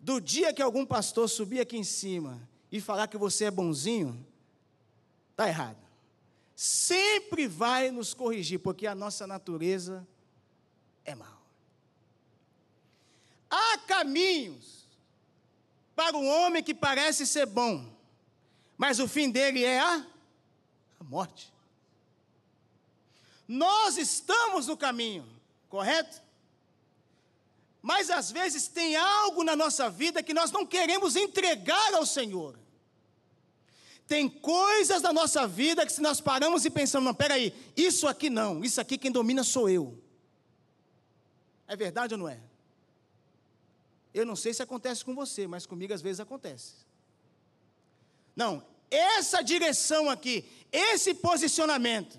Do 0.00 0.20
dia 0.20 0.52
que 0.52 0.62
algum 0.62 0.84
pastor 0.84 1.28
subir 1.28 1.60
aqui 1.60 1.76
em 1.76 1.84
cima 1.84 2.40
e 2.72 2.80
falar 2.80 3.06
que 3.06 3.16
você 3.16 3.44
é 3.44 3.50
bonzinho, 3.52 4.26
está 5.30 5.46
errado. 5.46 5.85
Sempre 6.56 7.46
vai 7.46 7.90
nos 7.90 8.14
corrigir, 8.14 8.58
porque 8.58 8.86
a 8.86 8.94
nossa 8.94 9.26
natureza 9.26 10.08
é 11.04 11.14
má. 11.14 11.36
Há 13.50 13.76
caminhos 13.86 14.88
para 15.94 16.16
um 16.16 16.26
homem 16.26 16.62
que 16.62 16.74
parece 16.74 17.26
ser 17.26 17.44
bom, 17.44 17.94
mas 18.76 18.98
o 18.98 19.06
fim 19.06 19.30
dele 19.30 19.64
é 19.64 19.78
a, 19.78 20.06
a 20.98 21.04
morte. 21.04 21.52
Nós 23.46 23.98
estamos 23.98 24.66
no 24.66 24.78
caminho, 24.78 25.28
correto? 25.68 26.22
Mas 27.82 28.08
às 28.08 28.32
vezes 28.32 28.66
tem 28.66 28.96
algo 28.96 29.44
na 29.44 29.54
nossa 29.54 29.90
vida 29.90 30.22
que 30.22 30.32
nós 30.32 30.50
não 30.50 30.64
queremos 30.64 31.16
entregar 31.16 31.94
ao 31.94 32.06
Senhor. 32.06 32.58
Tem 34.06 34.28
coisas 34.28 35.02
na 35.02 35.12
nossa 35.12 35.46
vida 35.48 35.84
que 35.84 35.92
se 35.92 36.00
nós 36.00 36.20
paramos 36.20 36.64
e 36.64 36.70
pensamos, 36.70 37.06
não, 37.06 37.14
peraí, 37.14 37.52
isso 37.76 38.06
aqui 38.06 38.30
não, 38.30 38.64
isso 38.64 38.80
aqui 38.80 38.96
quem 38.96 39.10
domina 39.10 39.42
sou 39.42 39.68
eu. 39.68 40.00
É 41.66 41.74
verdade 41.74 42.14
ou 42.14 42.18
não 42.18 42.28
é? 42.28 42.38
Eu 44.14 44.24
não 44.24 44.36
sei 44.36 44.54
se 44.54 44.62
acontece 44.62 45.04
com 45.04 45.14
você, 45.14 45.46
mas 45.46 45.66
comigo 45.66 45.92
às 45.92 46.00
vezes 46.00 46.20
acontece. 46.20 46.86
Não, 48.34 48.62
essa 48.90 49.42
direção 49.42 50.08
aqui, 50.08 50.44
esse 50.70 51.12
posicionamento, 51.12 52.18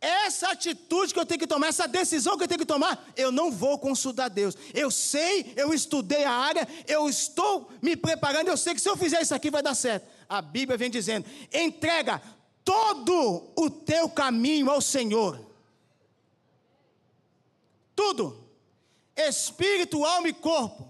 essa 0.00 0.52
atitude 0.52 1.12
que 1.12 1.20
eu 1.20 1.26
tenho 1.26 1.40
que 1.40 1.46
tomar, 1.46 1.68
essa 1.68 1.86
decisão 1.86 2.38
que 2.38 2.44
eu 2.44 2.48
tenho 2.48 2.60
que 2.60 2.66
tomar, 2.66 3.12
eu 3.14 3.30
não 3.30 3.52
vou 3.52 3.78
consultar 3.78 4.30
Deus. 4.30 4.56
Eu 4.72 4.90
sei, 4.90 5.52
eu 5.56 5.74
estudei 5.74 6.24
a 6.24 6.32
área, 6.32 6.66
eu 6.88 7.08
estou 7.08 7.70
me 7.82 7.94
preparando, 7.94 8.48
eu 8.48 8.56
sei 8.56 8.74
que 8.74 8.80
se 8.80 8.88
eu 8.88 8.96
fizer 8.96 9.20
isso 9.20 9.34
aqui 9.34 9.50
vai 9.50 9.62
dar 9.62 9.74
certo. 9.74 10.08
A 10.30 10.40
Bíblia 10.40 10.78
vem 10.78 10.88
dizendo: 10.88 11.28
entrega 11.52 12.22
todo 12.64 13.52
o 13.56 13.68
teu 13.68 14.08
caminho 14.08 14.70
ao 14.70 14.80
Senhor. 14.80 15.44
Tudo. 17.96 18.48
Espírito, 19.16 20.02
alma 20.02 20.28
e 20.28 20.32
corpo, 20.32 20.88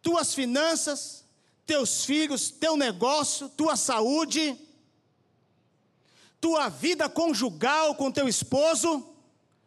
tuas 0.00 0.32
finanças, 0.34 1.24
teus 1.66 2.04
filhos, 2.04 2.50
teu 2.50 2.76
negócio, 2.76 3.48
tua 3.48 3.74
saúde, 3.74 4.56
tua 6.40 6.68
vida 6.68 7.08
conjugal 7.08 7.96
com 7.96 8.12
teu 8.12 8.28
esposo, 8.28 9.16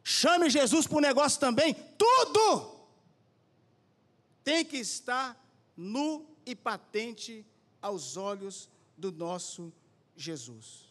chame 0.01 0.49
Jesus 0.49 0.87
para 0.87 0.97
o 0.97 1.01
negócio 1.01 1.41
também, 1.41 1.75
tudo 1.97 2.77
tem 4.47 4.63
que 4.63 4.77
estar 4.77 5.37
nu 5.75 6.25
e 6.45 6.55
patente 6.55 7.45
aos 7.87 8.17
olhos 8.17 8.69
do 8.97 9.11
nosso 9.11 9.73
Jesus. 10.15 10.85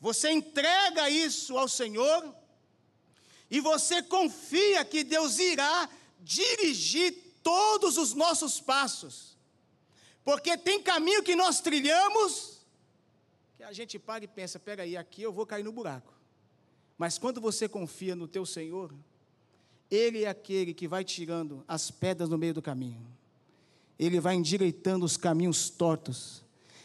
Você 0.00 0.30
entrega 0.30 1.08
isso 1.08 1.56
ao 1.56 1.68
Senhor, 1.68 2.34
e 3.50 3.60
você 3.60 4.02
confia 4.02 4.84
que 4.84 5.04
Deus 5.04 5.38
irá 5.38 5.88
dirigir 6.20 7.14
todos 7.42 7.98
os 7.98 8.14
nossos 8.14 8.60
passos. 8.60 9.36
Porque 10.24 10.56
tem 10.56 10.82
caminho 10.82 11.22
que 11.22 11.36
nós 11.36 11.60
trilhamos 11.60 12.62
que 13.56 13.62
a 13.62 13.72
gente 13.72 13.98
para 13.98 14.24
e 14.24 14.28
pensa, 14.28 14.58
pega 14.58 14.82
aí, 14.82 14.96
aqui 14.96 15.22
eu 15.22 15.32
vou 15.32 15.46
cair 15.46 15.62
no 15.62 15.70
buraco. 15.70 16.12
Mas 16.96 17.18
quando 17.18 17.40
você 17.40 17.68
confia 17.68 18.16
no 18.16 18.26
teu 18.26 18.46
Senhor, 18.46 18.92
ele 19.90 20.24
é 20.24 20.28
aquele 20.28 20.72
que 20.72 20.88
vai 20.88 21.04
tirando 21.04 21.64
as 21.68 21.90
pedras 21.90 22.28
no 22.28 22.38
meio 22.38 22.54
do 22.54 22.62
caminho. 22.62 23.06
Ele 24.02 24.18
vai 24.18 24.34
endireitando 24.34 25.04
os 25.04 25.16
caminhos 25.16 25.70
tortos. 25.70 26.41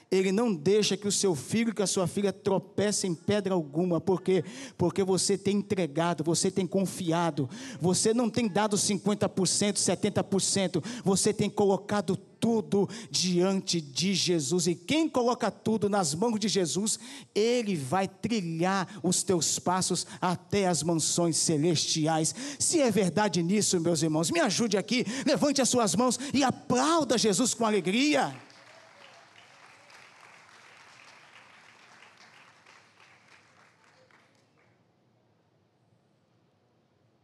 Ele 0.09 0.31
não 0.31 0.53
deixa 0.53 0.95
que 0.95 1.07
o 1.07 1.11
seu 1.11 1.35
filho, 1.35 1.73
que 1.73 1.81
a 1.81 1.87
sua 1.87 2.07
filha 2.07 2.31
tropece 2.31 3.07
em 3.07 3.13
pedra 3.13 3.53
alguma, 3.53 3.99
porque 3.99 4.43
porque 4.77 5.03
você 5.03 5.37
tem 5.37 5.57
entregado, 5.57 6.23
você 6.23 6.49
tem 6.49 6.65
confiado, 6.65 7.49
você 7.81 8.13
não 8.13 8.29
tem 8.29 8.47
dado 8.47 8.77
50%, 8.77 9.27
70%, 9.75 10.83
você 11.03 11.33
tem 11.33 11.49
colocado 11.49 12.15
tudo 12.39 12.87
diante 13.09 13.81
de 13.81 14.13
Jesus. 14.13 14.67
E 14.67 14.75
quem 14.75 15.09
coloca 15.09 15.51
tudo 15.51 15.89
nas 15.89 16.13
mãos 16.13 16.39
de 16.39 16.47
Jesus, 16.47 16.99
ele 17.35 17.75
vai 17.75 18.07
trilhar 18.07 18.87
os 19.03 19.23
teus 19.23 19.59
passos 19.59 20.05
até 20.21 20.67
as 20.67 20.83
mansões 20.83 21.37
celestiais. 21.37 22.33
Se 22.59 22.79
é 22.79 22.89
verdade 22.91 23.41
nisso, 23.43 23.79
meus 23.79 24.01
irmãos, 24.01 24.31
me 24.31 24.39
ajude 24.39 24.77
aqui, 24.77 25.05
levante 25.25 25.61
as 25.61 25.69
suas 25.69 25.95
mãos 25.95 26.19
e 26.33 26.43
aplauda 26.43 27.17
Jesus 27.17 27.53
com 27.53 27.65
alegria. 27.65 28.46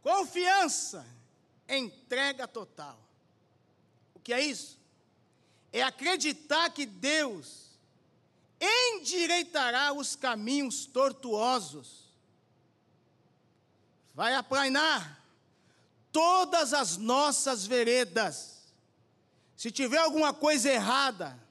Confiança, 0.04 1.06
entrega 1.66 2.46
total. 2.46 3.02
O 4.14 4.20
que 4.20 4.34
é 4.34 4.40
isso? 4.42 4.78
É 5.72 5.82
acreditar 5.82 6.68
que 6.68 6.84
Deus 6.84 7.70
endireitará 8.60 9.94
os 9.94 10.14
caminhos 10.14 10.84
tortuosos, 10.84 12.04
vai 14.14 14.34
aplainar 14.34 15.24
todas 16.12 16.74
as 16.74 16.98
nossas 16.98 17.66
veredas. 17.66 18.62
Se 19.56 19.70
tiver 19.70 19.98
alguma 19.98 20.34
coisa 20.34 20.70
errada, 20.70 21.42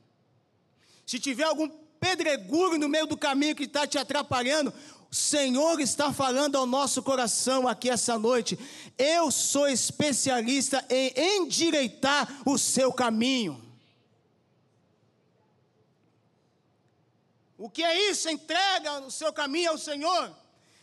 se 1.08 1.20
tiver 1.20 1.46
algum 1.46 1.68
pedregulho 2.00 2.78
no 2.78 2.88
meio 2.88 3.08
do 3.08 3.18
caminho 3.18 3.56
que 3.56 3.64
está 3.64 3.88
te 3.88 3.98
atrapalhando, 3.98 4.72
Senhor 5.14 5.80
está 5.80 6.12
falando 6.12 6.58
ao 6.58 6.66
nosso 6.66 7.04
coração 7.04 7.68
aqui 7.68 7.88
essa 7.88 8.18
noite. 8.18 8.58
Eu 8.98 9.30
sou 9.30 9.68
especialista 9.68 10.84
em 10.90 11.14
endireitar 11.38 12.42
o 12.46 12.58
seu 12.58 12.92
caminho. 12.92 13.64
O 17.56 17.70
que 17.70 17.84
é 17.84 18.10
isso? 18.10 18.28
Entrega 18.28 19.02
o 19.02 19.12
seu 19.12 19.32
caminho 19.32 19.70
ao 19.70 19.78
Senhor. 19.78 20.36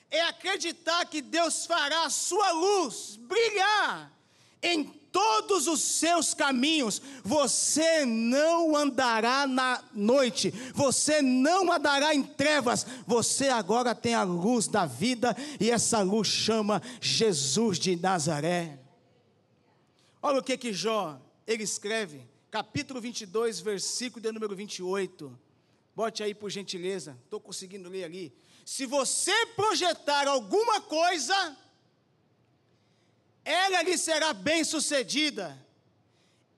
É 0.08 0.20
acreditar 0.22 1.04
que 1.06 1.20
Deus 1.20 1.66
fará 1.66 2.04
a 2.04 2.10
sua 2.10 2.52
luz 2.52 3.16
brilhar 3.16 4.12
em 4.62 4.99
todos 5.12 5.66
os 5.66 5.80
seus 5.80 6.34
caminhos, 6.34 7.00
você 7.22 8.04
não 8.04 8.76
andará 8.76 9.46
na 9.46 9.82
noite, 9.92 10.50
você 10.74 11.20
não 11.20 11.70
andará 11.70 12.14
em 12.14 12.22
trevas, 12.22 12.86
você 13.06 13.48
agora 13.48 13.94
tem 13.94 14.14
a 14.14 14.22
luz 14.22 14.68
da 14.68 14.86
vida 14.86 15.36
e 15.58 15.70
essa 15.70 16.00
luz 16.02 16.28
chama 16.28 16.82
Jesus 17.00 17.78
de 17.78 17.96
Nazaré. 17.96 18.78
Olha 20.22 20.38
o 20.38 20.42
que 20.42 20.56
que 20.56 20.72
Jó, 20.72 21.20
ele 21.46 21.62
escreve, 21.62 22.22
capítulo 22.50 23.00
22, 23.00 23.60
versículo 23.60 24.22
de 24.22 24.30
número 24.32 24.54
28. 24.54 25.38
Bote 25.94 26.22
aí 26.22 26.34
por 26.34 26.50
gentileza, 26.50 27.18
estou 27.24 27.40
conseguindo 27.40 27.88
ler 27.88 28.04
ali. 28.04 28.32
Se 28.64 28.86
você 28.86 29.46
projetar 29.56 30.28
alguma 30.28 30.80
coisa, 30.80 31.56
ela 33.50 33.82
lhe 33.82 33.98
será 33.98 34.32
bem 34.32 34.62
sucedida, 34.62 35.58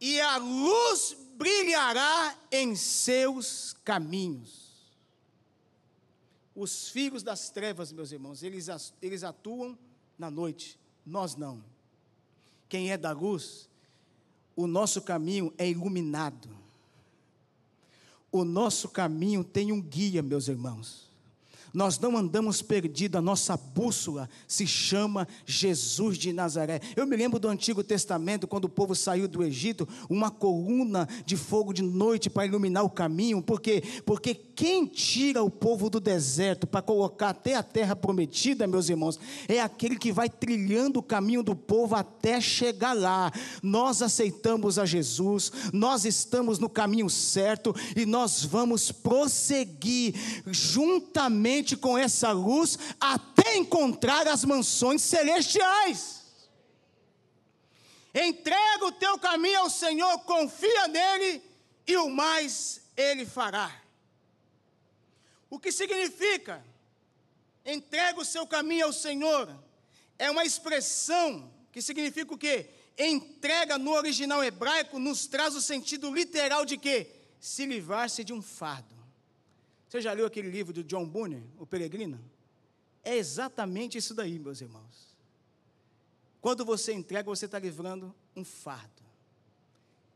e 0.00 0.20
a 0.20 0.37
luz 0.37 1.16
brilhará 1.37 2.37
em 2.50 2.76
seus 2.76 3.75
caminhos. 3.84 4.72
Os 6.54 6.88
filhos 6.88 7.22
das 7.22 7.49
trevas, 7.49 7.92
meus 7.92 8.12
irmãos, 8.12 8.42
eles, 8.42 8.68
eles 9.00 9.25
atuam 9.25 9.78
na 10.18 10.30
noite, 10.30 10.78
nós 11.04 11.34
não. 11.34 11.64
Quem 12.68 12.92
é 12.92 12.99
da 12.99 13.12
luz, 13.12 13.68
o 14.54 14.66
nosso 14.66 15.00
caminho 15.00 15.52
é 15.56 15.68
iluminado. 15.68 16.49
O 18.30 18.44
nosso 18.44 18.88
caminho 18.88 19.42
tem 19.42 19.72
um 19.72 19.80
guia, 19.80 20.22
meus 20.22 20.49
irmãos. 20.49 21.12
Nós 21.73 21.99
não 21.99 22.17
andamos 22.17 22.61
perdidos, 22.61 23.19
a 23.19 23.23
nossa 23.23 23.57
bússola 23.57 24.29
se 24.47 24.67
chama 24.67 25.26
Jesus 25.47 26.19
de 26.19 26.33
Nazaré. 26.33 26.81
Eu 26.95 27.07
me 27.07 27.17
lembro 27.17 27.38
do 27.38 27.49
Antigo 27.49 27.83
Testamento, 27.83 28.47
quando 28.47 28.67
o 28.67 28.69
povo 28.69 28.95
saiu 28.95 29.26
do 29.26 29.43
Egito, 29.43 29.88
uma 30.09 30.31
coluna 30.31 31.08
de 31.25 31.37
fogo 31.37 31.73
de 31.73 31.82
noite 31.82 32.28
para 32.28 32.47
iluminar 32.47 32.85
o 32.85 32.91
caminho, 32.91 33.43
porque 33.43 33.82
porque 34.04 34.35
quem 34.62 34.86
tira 34.86 35.42
o 35.42 35.50
povo 35.50 35.90
do 35.90 35.98
deserto 35.98 36.68
para 36.68 36.80
colocar 36.80 37.30
até 37.30 37.56
a 37.56 37.64
terra 37.64 37.96
prometida, 37.96 38.64
meus 38.64 38.88
irmãos, 38.88 39.18
é 39.48 39.60
aquele 39.60 39.98
que 39.98 40.12
vai 40.12 40.30
trilhando 40.30 41.00
o 41.00 41.02
caminho 41.02 41.42
do 41.42 41.56
povo 41.56 41.96
até 41.96 42.40
chegar 42.40 42.92
lá. 42.92 43.32
Nós 43.60 44.00
aceitamos 44.02 44.78
a 44.78 44.86
Jesus, 44.86 45.50
nós 45.72 46.04
estamos 46.04 46.60
no 46.60 46.70
caminho 46.70 47.10
certo 47.10 47.75
e 47.96 48.06
nós 48.06 48.44
vamos 48.44 48.92
prosseguir 48.92 50.14
juntamente 50.46 51.76
com 51.76 51.98
essa 51.98 52.30
luz 52.30 52.78
até 53.00 53.56
encontrar 53.56 54.28
as 54.28 54.44
mansões 54.44 55.02
celestiais. 55.02 56.22
Entrega 58.14 58.86
o 58.86 58.92
teu 58.92 59.18
caminho 59.18 59.58
ao 59.58 59.70
Senhor, 59.70 60.20
confia 60.20 60.86
nele 60.86 61.42
e 61.84 61.96
o 61.96 62.08
mais 62.08 62.80
ele 62.96 63.26
fará. 63.26 63.81
O 65.52 65.58
que 65.58 65.71
significa? 65.71 66.65
Entrega 67.62 68.19
o 68.19 68.25
seu 68.25 68.47
caminho 68.47 68.86
ao 68.86 68.93
Senhor. 68.93 69.54
É 70.19 70.30
uma 70.30 70.47
expressão 70.47 71.52
que 71.71 71.82
significa 71.82 72.32
o 72.32 72.38
quê? 72.38 72.71
Entrega 72.97 73.76
no 73.76 73.91
original 73.91 74.43
hebraico 74.43 74.99
nos 74.99 75.26
traz 75.26 75.54
o 75.54 75.60
sentido 75.60 76.10
literal 76.10 76.65
de 76.65 76.78
quê? 76.78 77.06
Se 77.38 77.67
livrar-se 77.67 78.25
de 78.25 78.32
um 78.32 78.41
fardo. 78.41 78.97
Você 79.86 80.00
já 80.00 80.15
leu 80.15 80.25
aquele 80.25 80.49
livro 80.50 80.73
do 80.73 80.82
John 80.82 81.06
Bunyan, 81.06 81.45
O 81.58 81.67
Peregrino? 81.67 82.19
É 83.04 83.15
exatamente 83.15 83.99
isso 83.99 84.15
daí, 84.15 84.38
meus 84.38 84.62
irmãos. 84.62 85.15
Quando 86.41 86.65
você 86.65 86.95
entrega, 86.95 87.28
você 87.28 87.45
está 87.45 87.58
livrando 87.58 88.15
um 88.34 88.43
fardo. 88.43 89.02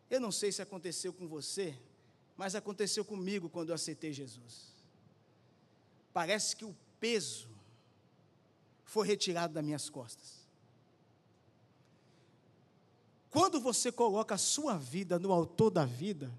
Eu 0.08 0.18
não 0.18 0.32
sei 0.32 0.50
se 0.50 0.62
aconteceu 0.62 1.12
com 1.12 1.28
você, 1.28 1.76
mas 2.38 2.54
aconteceu 2.54 3.04
comigo 3.04 3.50
quando 3.50 3.68
eu 3.68 3.74
aceitei 3.74 4.14
Jesus. 4.14 4.75
Parece 6.16 6.56
que 6.56 6.64
o 6.64 6.74
peso 6.98 7.46
foi 8.86 9.06
retirado 9.06 9.52
das 9.52 9.62
minhas 9.62 9.90
costas. 9.90 10.46
Quando 13.28 13.60
você 13.60 13.92
coloca 13.92 14.34
a 14.34 14.38
sua 14.38 14.78
vida 14.78 15.18
no 15.18 15.30
autor 15.30 15.68
da 15.68 15.84
vida, 15.84 16.32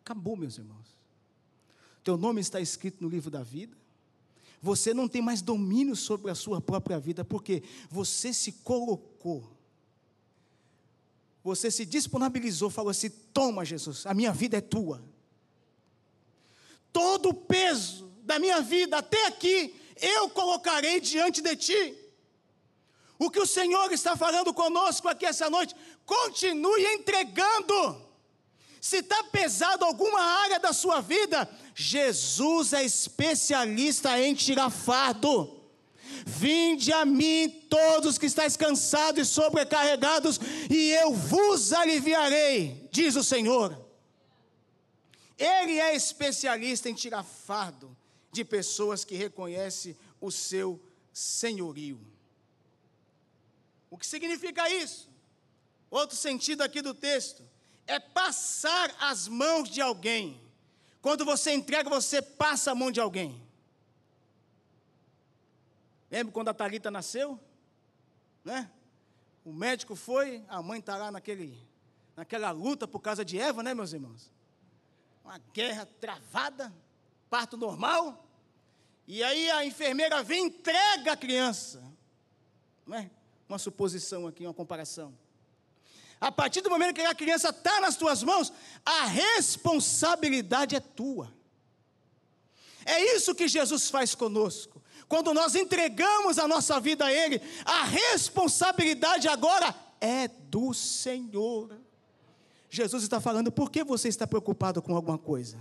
acabou, 0.00 0.34
meus 0.34 0.56
irmãos. 0.56 0.96
Teu 2.02 2.16
nome 2.16 2.40
está 2.40 2.58
escrito 2.58 3.02
no 3.02 3.10
livro 3.10 3.30
da 3.30 3.42
vida. 3.42 3.76
Você 4.62 4.94
não 4.94 5.06
tem 5.06 5.20
mais 5.20 5.42
domínio 5.42 5.94
sobre 5.94 6.30
a 6.30 6.34
sua 6.34 6.58
própria 6.58 6.98
vida, 6.98 7.22
porque 7.22 7.62
você 7.90 8.32
se 8.32 8.50
colocou. 8.50 9.46
Você 11.44 11.70
se 11.70 11.84
disponibilizou, 11.84 12.70
falou 12.70 12.92
assim: 12.92 13.10
Toma, 13.10 13.62
Jesus, 13.62 14.06
a 14.06 14.14
minha 14.14 14.32
vida 14.32 14.56
é 14.56 14.62
tua. 14.62 15.04
Todo 16.90 17.28
o 17.28 17.34
peso 17.34 18.09
da 18.30 18.38
minha 18.38 18.60
vida 18.60 18.98
até 18.98 19.26
aqui, 19.26 19.74
eu 20.00 20.30
colocarei 20.30 21.00
diante 21.00 21.42
de 21.42 21.56
ti. 21.56 21.96
O 23.18 23.28
que 23.28 23.40
o 23.40 23.46
Senhor 23.46 23.90
está 23.92 24.16
falando 24.16 24.54
conosco 24.54 25.08
aqui 25.08 25.26
essa 25.26 25.50
noite, 25.50 25.74
continue 26.06 26.84
entregando. 26.94 27.76
Se 28.80 28.98
está 28.98 29.24
pesado 29.24 29.84
alguma 29.84 30.22
área 30.22 30.60
da 30.60 30.72
sua 30.72 31.00
vida, 31.00 31.38
Jesus 31.74 32.72
é 32.72 32.84
especialista 32.84 34.18
em 34.20 34.32
tirar 34.32 34.70
fardo. 34.70 35.60
Vinde 36.24 36.92
a 36.92 37.04
mim 37.04 37.48
todos 37.68 38.16
que 38.16 38.26
estáis 38.26 38.56
cansados 38.56 39.26
e 39.26 39.30
sobrecarregados, 39.30 40.40
e 40.70 40.90
eu 40.92 41.12
vos 41.12 41.72
aliviarei, 41.72 42.88
diz 42.92 43.16
o 43.16 43.24
Senhor. 43.24 43.76
Ele 45.36 45.78
é 45.80 45.96
especialista 45.96 46.88
em 46.88 46.94
tirar 46.94 47.24
fardo 47.24 47.99
de 48.32 48.44
pessoas 48.44 49.04
que 49.04 49.14
reconhecem 49.14 49.96
o 50.20 50.30
seu 50.30 50.80
senhorio. 51.12 52.00
O 53.90 53.98
que 53.98 54.06
significa 54.06 54.68
isso? 54.70 55.08
Outro 55.90 56.16
sentido 56.16 56.62
aqui 56.62 56.80
do 56.80 56.94
texto 56.94 57.42
é 57.86 57.98
passar 57.98 58.94
as 59.00 59.26
mãos 59.26 59.68
de 59.68 59.80
alguém. 59.80 60.40
Quando 61.02 61.24
você 61.24 61.52
entrega, 61.52 61.90
você 61.90 62.22
passa 62.22 62.70
a 62.70 62.74
mão 62.74 62.90
de 62.90 63.00
alguém. 63.00 63.42
Lembra 66.10 66.32
quando 66.32 66.48
a 66.48 66.54
Talita 66.54 66.90
nasceu? 66.90 67.38
Né? 68.44 68.70
O 69.44 69.52
médico 69.52 69.96
foi, 69.96 70.44
a 70.48 70.62
mãe 70.62 70.78
está 70.80 70.96
lá 70.96 71.10
naquele, 71.10 71.58
naquela 72.14 72.50
luta 72.50 72.86
por 72.86 73.00
causa 73.00 73.24
de 73.24 73.38
Eva, 73.38 73.62
né, 73.62 73.74
meus 73.74 73.92
irmãos? 73.92 74.30
Uma 75.24 75.38
guerra 75.52 75.86
travada, 76.00 76.72
parto 77.30 77.56
normal. 77.56 78.26
E 79.06 79.22
aí 79.22 79.50
a 79.50 79.64
enfermeira 79.64 80.22
vem 80.22 80.44
e 80.44 80.46
entrega 80.48 81.12
a 81.12 81.16
criança. 81.16 81.82
Não 82.86 82.96
é? 82.96 83.10
Uma 83.48 83.58
suposição 83.58 84.26
aqui, 84.26 84.44
uma 84.44 84.54
comparação. 84.54 85.16
A 86.20 86.30
partir 86.30 86.60
do 86.60 86.68
momento 86.68 86.96
que 86.96 87.00
a 87.00 87.14
criança 87.14 87.48
está 87.48 87.80
nas 87.80 87.96
tuas 87.96 88.22
mãos, 88.22 88.52
a 88.84 89.06
responsabilidade 89.06 90.76
é 90.76 90.80
tua. 90.80 91.32
É 92.84 93.14
isso 93.14 93.34
que 93.34 93.48
Jesus 93.48 93.88
faz 93.88 94.14
conosco. 94.14 94.82
Quando 95.08 95.32
nós 95.32 95.54
entregamos 95.54 96.38
a 96.38 96.46
nossa 96.46 96.78
vida 96.78 97.06
a 97.06 97.12
Ele, 97.12 97.40
a 97.64 97.84
responsabilidade 97.84 99.28
agora 99.28 99.74
é 100.00 100.28
do 100.28 100.72
Senhor. 100.74 101.80
Jesus 102.68 103.02
está 103.02 103.20
falando, 103.20 103.50
por 103.50 103.70
que 103.70 103.82
você 103.82 104.08
está 104.08 104.26
preocupado 104.26 104.80
com 104.80 104.94
alguma 104.94 105.18
coisa? 105.18 105.58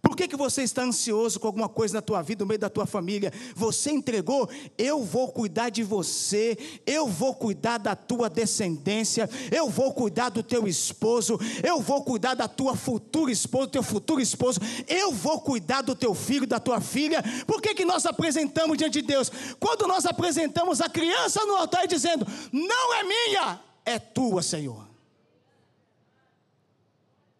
Por 0.00 0.16
que, 0.16 0.28
que 0.28 0.36
você 0.36 0.62
está 0.62 0.82
ansioso 0.82 1.40
com 1.40 1.46
alguma 1.46 1.68
coisa 1.68 1.94
na 1.94 2.02
tua 2.02 2.22
vida, 2.22 2.44
no 2.44 2.48
meio 2.48 2.58
da 2.58 2.70
tua 2.70 2.86
família? 2.86 3.32
Você 3.54 3.90
entregou, 3.90 4.48
eu 4.76 5.02
vou 5.02 5.28
cuidar 5.32 5.70
de 5.70 5.82
você, 5.82 6.56
eu 6.86 7.08
vou 7.08 7.34
cuidar 7.34 7.78
da 7.78 7.96
tua 7.96 8.30
descendência, 8.30 9.28
eu 9.50 9.68
vou 9.68 9.92
cuidar 9.92 10.28
do 10.28 10.42
teu 10.42 10.68
esposo, 10.68 11.38
eu 11.64 11.80
vou 11.80 12.04
cuidar 12.04 12.34
da 12.34 12.46
tua 12.46 12.76
futura 12.76 13.32
esposa, 13.32 13.66
do 13.66 13.72
teu 13.72 13.82
futuro 13.82 14.20
esposo, 14.20 14.60
eu 14.86 15.12
vou 15.12 15.40
cuidar 15.40 15.82
do 15.82 15.94
teu 15.96 16.14
filho, 16.14 16.46
da 16.46 16.60
tua 16.60 16.80
filha. 16.80 17.22
Por 17.46 17.60
que, 17.60 17.74
que 17.74 17.84
nós 17.84 18.06
apresentamos 18.06 18.78
diante 18.78 19.00
de 19.00 19.06
Deus? 19.06 19.30
Quando 19.58 19.86
nós 19.86 20.06
apresentamos 20.06 20.80
a 20.80 20.88
criança 20.88 21.44
no 21.44 21.56
altar 21.56 21.88
dizendo, 21.88 22.26
não 22.52 22.94
é 22.94 23.02
minha, 23.02 23.60
é 23.84 23.98
tua, 23.98 24.42
Senhor. 24.42 24.88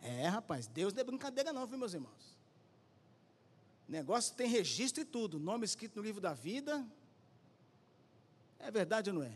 É, 0.01 0.27
rapaz, 0.27 0.67
Deus 0.67 0.93
não 0.93 1.01
é 1.03 1.05
brincadeira, 1.05 1.53
não, 1.53 1.67
viu, 1.67 1.79
meus 1.79 1.95
irmãos? 1.95 2.38
Negócio 3.89 4.37
tem 4.37 4.47
registro 4.47 5.03
e 5.03 5.05
tudo, 5.05 5.39
nome 5.39 5.65
escrito 5.65 5.97
no 5.97 6.03
livro 6.03 6.21
da 6.21 6.35
vida. 6.35 6.87
É 8.59 8.71
verdade 8.71 9.09
ou 9.09 9.17
não 9.17 9.23
é? 9.23 9.33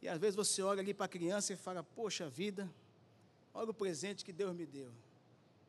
E 0.00 0.08
às 0.08 0.18
vezes 0.18 0.34
você 0.34 0.62
olha 0.62 0.80
ali 0.80 0.94
para 0.94 1.04
a 1.04 1.08
criança 1.08 1.52
e 1.52 1.56
fala: 1.56 1.82
Poxa 1.82 2.30
vida, 2.30 2.70
olha 3.52 3.70
o 3.70 3.74
presente 3.74 4.24
que 4.24 4.32
Deus 4.32 4.54
me 4.54 4.64
deu. 4.64 4.90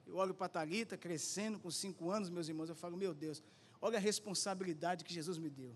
Eu 0.07 0.15
olho 0.15 0.33
para 0.33 0.45
a 0.45 0.49
Thalita 0.49 0.97
crescendo 0.97 1.59
com 1.59 1.69
cinco 1.69 2.09
anos, 2.09 2.29
meus 2.29 2.47
irmãos, 2.47 2.69
eu 2.69 2.75
falo: 2.75 2.95
Meu 2.95 3.13
Deus, 3.13 3.43
olha 3.81 3.97
a 3.97 4.01
responsabilidade 4.01 5.03
que 5.03 5.13
Jesus 5.13 5.37
me 5.37 5.49
deu. 5.49 5.75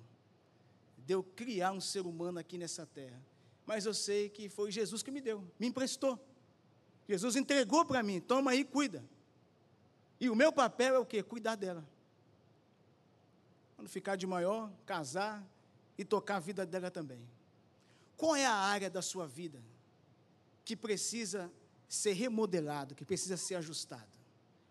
Deu 0.99 1.21
criar 1.21 1.73
um 1.73 1.81
ser 1.81 2.05
humano 2.05 2.39
aqui 2.39 2.57
nessa 2.57 2.85
terra. 2.85 3.21
Mas 3.65 3.85
eu 3.85 3.93
sei 3.93 4.29
que 4.29 4.47
foi 4.47 4.71
Jesus 4.71 5.03
que 5.03 5.11
me 5.11 5.19
deu, 5.19 5.43
me 5.59 5.67
emprestou. 5.67 6.17
Jesus 7.07 7.35
entregou 7.35 7.85
para 7.85 8.01
mim, 8.01 8.21
toma 8.21 8.51
aí, 8.51 8.63
cuida. 8.63 9.03
E 10.19 10.29
o 10.29 10.35
meu 10.35 10.53
papel 10.53 10.95
é 10.95 10.99
o 10.99 11.05
quê? 11.05 11.21
Cuidar 11.21 11.55
dela. 11.55 11.85
Quando 13.83 13.91
ficar 13.91 14.15
de 14.15 14.25
maior, 14.25 14.71
casar 14.85 15.45
e 15.97 16.05
tocar 16.05 16.37
a 16.37 16.39
vida 16.39 16.65
dela 16.65 16.89
também. 16.89 17.19
Qual 18.15 18.33
é 18.33 18.45
a 18.45 18.53
área 18.53 18.89
da 18.89 19.01
sua 19.01 19.27
vida 19.27 19.61
que 20.63 20.73
precisa 20.73 21.51
ser 21.89 22.13
remodelado, 22.13 22.95
que 22.95 23.03
precisa 23.03 23.35
ser 23.35 23.55
ajustado? 23.55 24.07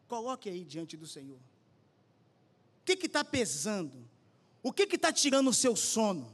Coloque 0.09 0.49
aí 0.49 0.65
diante 0.65 0.97
do 0.97 1.07
Senhor. 1.07 1.37
O 1.37 2.85
que 2.87 2.95
está 3.05 3.23
pesando? 3.23 4.03
O 4.63 4.73
que 4.73 4.85
está 4.85 5.13
tirando 5.13 5.51
o 5.51 5.53
seu 5.53 5.77
sono? 5.77 6.33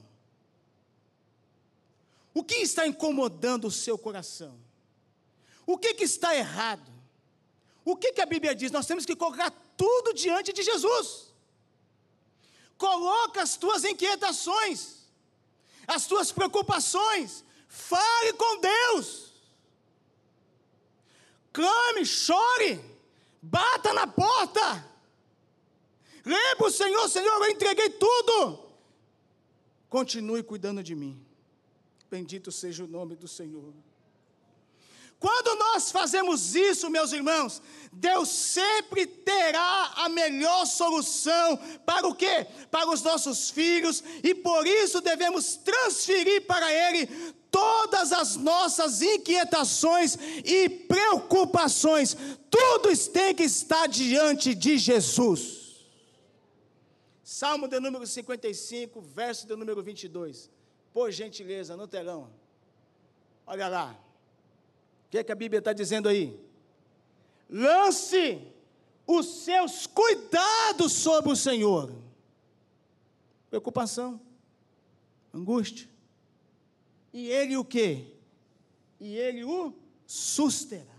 O 2.33 2.45
que 2.45 2.59
está 2.59 2.87
incomodando 2.87 3.67
o 3.67 3.73
seu 3.73 3.99
coração? 3.99 4.57
O 5.67 5.77
que, 5.77 5.95
que 5.95 6.05
está 6.05 6.33
errado? 6.33 6.93
O 7.85 7.97
que, 7.97 8.13
que 8.13 8.21
a 8.21 8.27
Bíblia 8.27 8.55
diz? 8.55 8.71
Nós 8.71 8.87
temos 8.87 9.05
que 9.05 9.17
colocar 9.17 9.51
tudo 9.77 10.15
diante 10.15 10.53
de 10.53 10.63
Jesus. 10.63 11.29
Coloca 12.79 13.43
as 13.43 13.57
tuas 13.57 13.85
inquietações, 13.85 15.09
as 15.87 16.07
tuas 16.07 16.31
preocupações, 16.31 17.45
fale 17.67 18.33
com 18.35 18.61
Deus. 18.61 19.33
Clame, 21.53 22.07
chore, 22.07 22.81
bata 23.43 23.93
na 23.93 24.07
porta. 24.07 24.89
Lembre 26.25 26.67
o 26.67 26.71
Senhor, 26.71 27.09
Senhor, 27.09 27.43
eu 27.43 27.51
entreguei 27.51 27.91
tudo. 27.91 28.69
Continue 29.89 30.43
cuidando 30.45 30.83
de 30.83 30.95
mim. 30.95 31.21
Bendito 32.09 32.53
seja 32.53 32.85
o 32.85 32.89
nome 32.89 33.17
do 33.17 33.27
Senhor. 33.27 33.75
Quando 35.19 35.59
nós 35.59 35.91
fazemos 35.91 36.55
isso, 36.55 36.89
meus 36.89 37.13
irmãos, 37.13 37.61
Deus 37.93 38.29
sempre 38.29 39.05
terá 39.07 39.93
a 39.97 40.09
melhor 40.09 40.65
solução 40.65 41.59
para 41.85 42.07
o 42.07 42.15
quê? 42.15 42.47
Para 42.71 42.89
os 42.89 43.03
nossos 43.03 43.51
filhos, 43.51 44.03
e 44.23 44.33
por 44.35 44.65
isso 44.67 45.01
devemos 45.01 45.57
transferir 45.57 46.47
para 46.47 46.73
Ele 46.73 47.07
todas 47.51 48.13
as 48.13 48.37
nossas 48.37 49.03
inquietações 49.03 50.17
e 50.45 50.69
preocupações. 50.69 52.17
Tudo 52.49 52.97
tem 53.11 53.35
que 53.35 53.43
estar 53.43 53.89
diante 53.89 54.55
de 54.55 54.79
Jesus. 54.79 55.59
Salmo 57.25 57.67
de 57.67 57.81
número 57.81 58.07
55, 58.07 59.01
verso 59.01 59.47
de 59.47 59.57
número 59.57 59.83
22. 59.83 60.49
Por 60.93 61.11
gentileza, 61.11 61.77
no 61.77 61.89
telão. 61.89 62.31
Olha 63.47 63.69
lá. 63.69 64.08
O 65.09 65.11
que, 65.11 65.19
é 65.19 65.25
que 65.25 65.33
a 65.33 65.35
Bíblia 65.35 65.59
está 65.61 65.73
dizendo 65.73 66.07
aí? 66.07 66.39
Lance 67.49 68.47
os 69.07 69.27
seus 69.43 69.87
cuidados 69.87 70.93
sobre 70.93 71.33
o 71.33 71.37
Senhor. 71.37 71.91
Preocupação, 73.49 74.21
angústia. 75.33 75.89
E 77.11 77.27
ele 77.29 77.57
o 77.57 77.65
quê? 77.65 78.05
E 79.01 79.17
ele 79.17 79.45
o 79.45 79.73
susterá. 80.07 80.99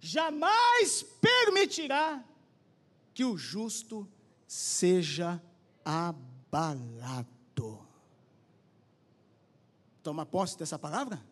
Jamais 0.00 1.04
permitirá 1.20 2.24
que 3.14 3.24
o 3.24 3.36
justo 3.36 4.08
seja 4.44 5.40
abalado. 5.84 7.28
Toma 10.02 10.26
posse 10.26 10.58
dessa 10.58 10.76
palavra? 10.76 11.27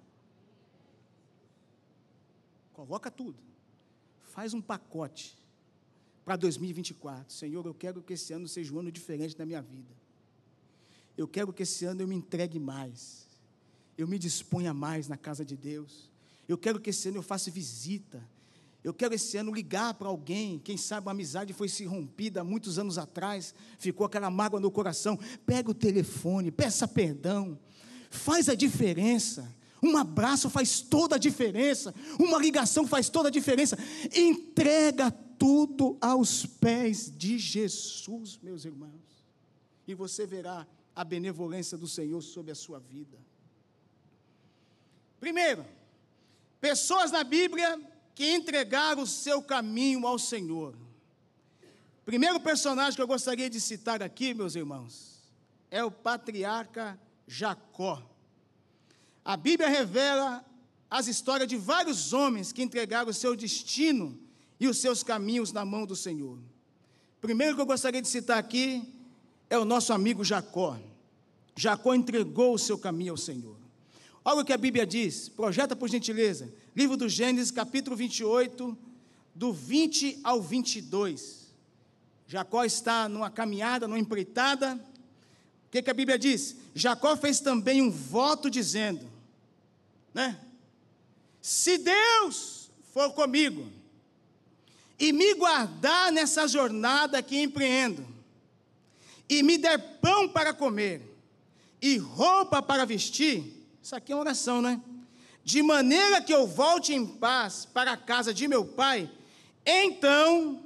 Coloca 2.77 3.11
tudo. 3.11 3.39
Faz 4.35 4.53
um 4.53 4.61
pacote 4.61 5.35
para 6.27 6.37
2024. 6.37 7.33
Senhor, 7.33 7.65
eu 7.65 7.73
quero 7.73 8.03
que 8.03 8.13
esse 8.13 8.35
ano 8.35 8.47
seja 8.47 8.75
um 8.75 8.81
ano 8.81 8.93
diferente 8.93 9.35
na 9.39 9.47
minha 9.47 9.63
vida. 9.63 9.89
Eu 11.17 11.27
quero 11.27 11.55
que 11.55 11.63
esse 11.63 11.87
ano 11.87 12.03
eu 12.03 12.07
me 12.07 12.15
entregue 12.15 12.61
mais. 12.61 13.27
Eu 13.97 14.07
me 14.07 14.19
disponha 14.19 14.75
mais 14.75 15.09
na 15.09 15.17
casa 15.17 15.43
de 15.43 15.57
Deus. 15.57 16.11
Eu 16.47 16.59
quero 16.59 16.79
que 16.79 16.91
esse 16.91 17.09
ano 17.09 17.17
eu 17.17 17.23
faça 17.23 17.51
visita. 17.51 18.23
Eu 18.85 18.93
quero 18.93 19.15
esse 19.15 19.39
ano 19.39 19.55
ligar 19.55 19.95
para 19.95 20.09
alguém. 20.09 20.59
Quem 20.59 20.77
sabe 20.77 21.07
uma 21.07 21.13
amizade 21.13 21.55
foi 21.55 21.71
se 21.71 21.87
rompida 21.87 22.43
há 22.43 22.45
muitos 22.45 22.79
anos 22.79 22.99
atrás, 22.99 23.55
ficou 23.79 24.07
aquela 24.07 24.29
mágoa 24.29 24.61
no 24.61 24.71
coração. 24.71 25.19
Pega 25.47 25.71
o 25.71 25.75
telefone, 25.75 26.51
peça 26.51 26.87
perdão. 26.87 27.59
Faz 28.11 28.51
a 28.51 28.55
diferença. 28.55 29.51
Um 29.87 29.97
abraço 29.97 30.51
faz 30.51 30.81
toda 30.81 31.17
a 31.17 31.19
diferença. 31.19 31.95
Uma 32.19 32.39
ligação 32.39 32.87
faz 32.87 33.09
toda 33.09 33.29
a 33.29 33.33
diferença. 33.33 33.79
Entrega 34.15 35.11
tudo 35.11 35.97
aos 36.01 36.45
pés 36.45 37.13
de 37.17 37.39
Jesus, 37.39 38.39
meus 38.43 38.65
irmãos. 38.65 39.25
E 39.87 39.95
você 39.95 40.27
verá 40.27 40.67
a 40.95 41.05
benevolência 41.05 41.79
do 41.79 41.87
Senhor 41.87 42.21
sobre 42.23 42.51
a 42.51 42.55
sua 42.55 42.81
vida. 42.81 43.19
Primeiro, 45.21 45.65
pessoas 46.61 47.13
na 47.13 47.23
Bíblia 47.23 47.81
que 48.15 48.35
entregaram 48.35 49.03
o 49.03 49.07
seu 49.07 49.43
caminho 49.43 50.07
ao 50.07 50.19
Senhor. 50.19 50.75
Primeiro 52.05 52.41
personagem 52.41 52.97
que 52.97 53.03
eu 53.03 53.07
gostaria 53.07 53.51
de 53.51 53.61
citar 53.61 54.03
aqui, 54.03 54.33
meus 54.33 54.55
irmãos, 54.55 55.23
é 55.71 55.85
o 55.85 55.91
patriarca 55.91 56.99
Jacó. 57.27 58.03
A 59.27 59.37
Bíblia 59.37 59.69
revela 59.69 60.47
as 60.89 61.09
histórias 61.09 61.49
de 61.49 61.57
vários 61.57 62.13
homens 62.13 62.53
que 62.53 62.63
entregaram 62.63 63.11
o 63.11 63.13
seu 63.13 63.35
destino 63.35 64.17
e 64.61 64.69
os 64.69 64.79
seus 64.79 65.03
caminhos 65.03 65.51
na 65.51 65.65
mão 65.65 65.85
do 65.85 65.97
Senhor. 65.97 66.39
Primeiro 67.21 67.57
que 67.57 67.61
eu 67.61 67.67
gostaria 67.67 68.01
de 68.01 68.07
citar 68.07 68.39
aqui 68.39 68.89
é 69.51 69.59
o 69.59 69.65
nosso 69.65 69.93
amigo 69.93 70.23
Jacó. 70.23 70.79
Jacó 71.57 71.93
entregou 71.93 72.55
o 72.55 72.59
seu 72.59 72.79
caminho 72.79 73.15
ao 73.15 73.17
Senhor. 73.17 73.57
Olha 74.25 74.43
o 74.43 74.45
que 74.45 74.53
a 74.53 74.57
Bíblia 74.57 74.87
diz, 74.87 75.29
projeta 75.29 75.75
por 75.75 75.89
gentileza, 75.89 76.55
livro 76.77 76.97
do 76.97 77.09
Gênesis, 77.09 77.51
capítulo 77.51 77.97
28, 77.97 78.79
do 79.35 79.53
20 79.53 80.21
ao 80.23 80.41
22. 80.41 81.53
Jacó 82.29 82.65
está 82.65 83.09
numa 83.09 83.29
caminhada, 83.29 83.89
numa 83.89 83.99
empreitada. 83.99 84.77
O 85.67 85.71
que, 85.73 85.83
que 85.83 85.91
a 85.91 85.95
Bíblia 85.95 86.17
diz? 86.17 86.55
Jacó 86.77 87.17
fez 87.17 87.41
também 87.41 87.83
um 87.83 87.91
voto 87.91 88.49
dizendo: 88.49 89.16
né? 90.17 90.41
Se 91.43 91.77
Deus 91.77 92.71
for 92.95 93.13
comigo 93.13 93.71
e 94.99 95.13
me 95.13 95.35
guardar 95.35 96.11
nessa 96.11 96.49
jornada 96.49 97.23
que 97.23 97.39
empreendo, 97.39 98.07
e 99.29 99.43
me 99.43 99.59
der 99.59 100.01
pão 100.01 100.27
para 100.27 100.55
comer 100.55 101.03
e 101.83 101.99
roupa 101.99 102.63
para 102.63 102.87
vestir, 102.87 103.63
isso 103.83 103.95
aqui 103.95 104.11
é 104.11 104.15
uma 104.15 104.23
oração, 104.23 104.63
né? 104.63 104.81
de 105.45 105.63
maneira 105.63 106.23
que 106.23 106.33
eu 106.33 106.47
volte 106.47 106.95
em 106.95 107.07
paz 107.07 107.67
para 107.67 107.93
a 107.93 107.97
casa 107.97 108.33
de 108.33 108.49
meu 108.49 108.65
pai, 108.65 109.11
então 109.67 110.65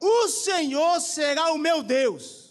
o 0.00 0.26
Senhor 0.26 1.00
será 1.00 1.52
o 1.52 1.58
meu 1.58 1.84
Deus, 1.84 2.50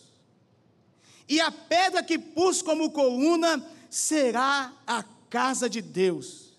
e 1.27 1.41
a 1.41 1.51
pedra 1.51 2.01
que 2.01 2.17
pus 2.17 2.61
como 2.61 2.91
coluna 2.91 3.61
será 3.89 4.71
a 4.87 5.03
casa 5.31 5.69
de 5.69 5.81
Deus, 5.81 6.51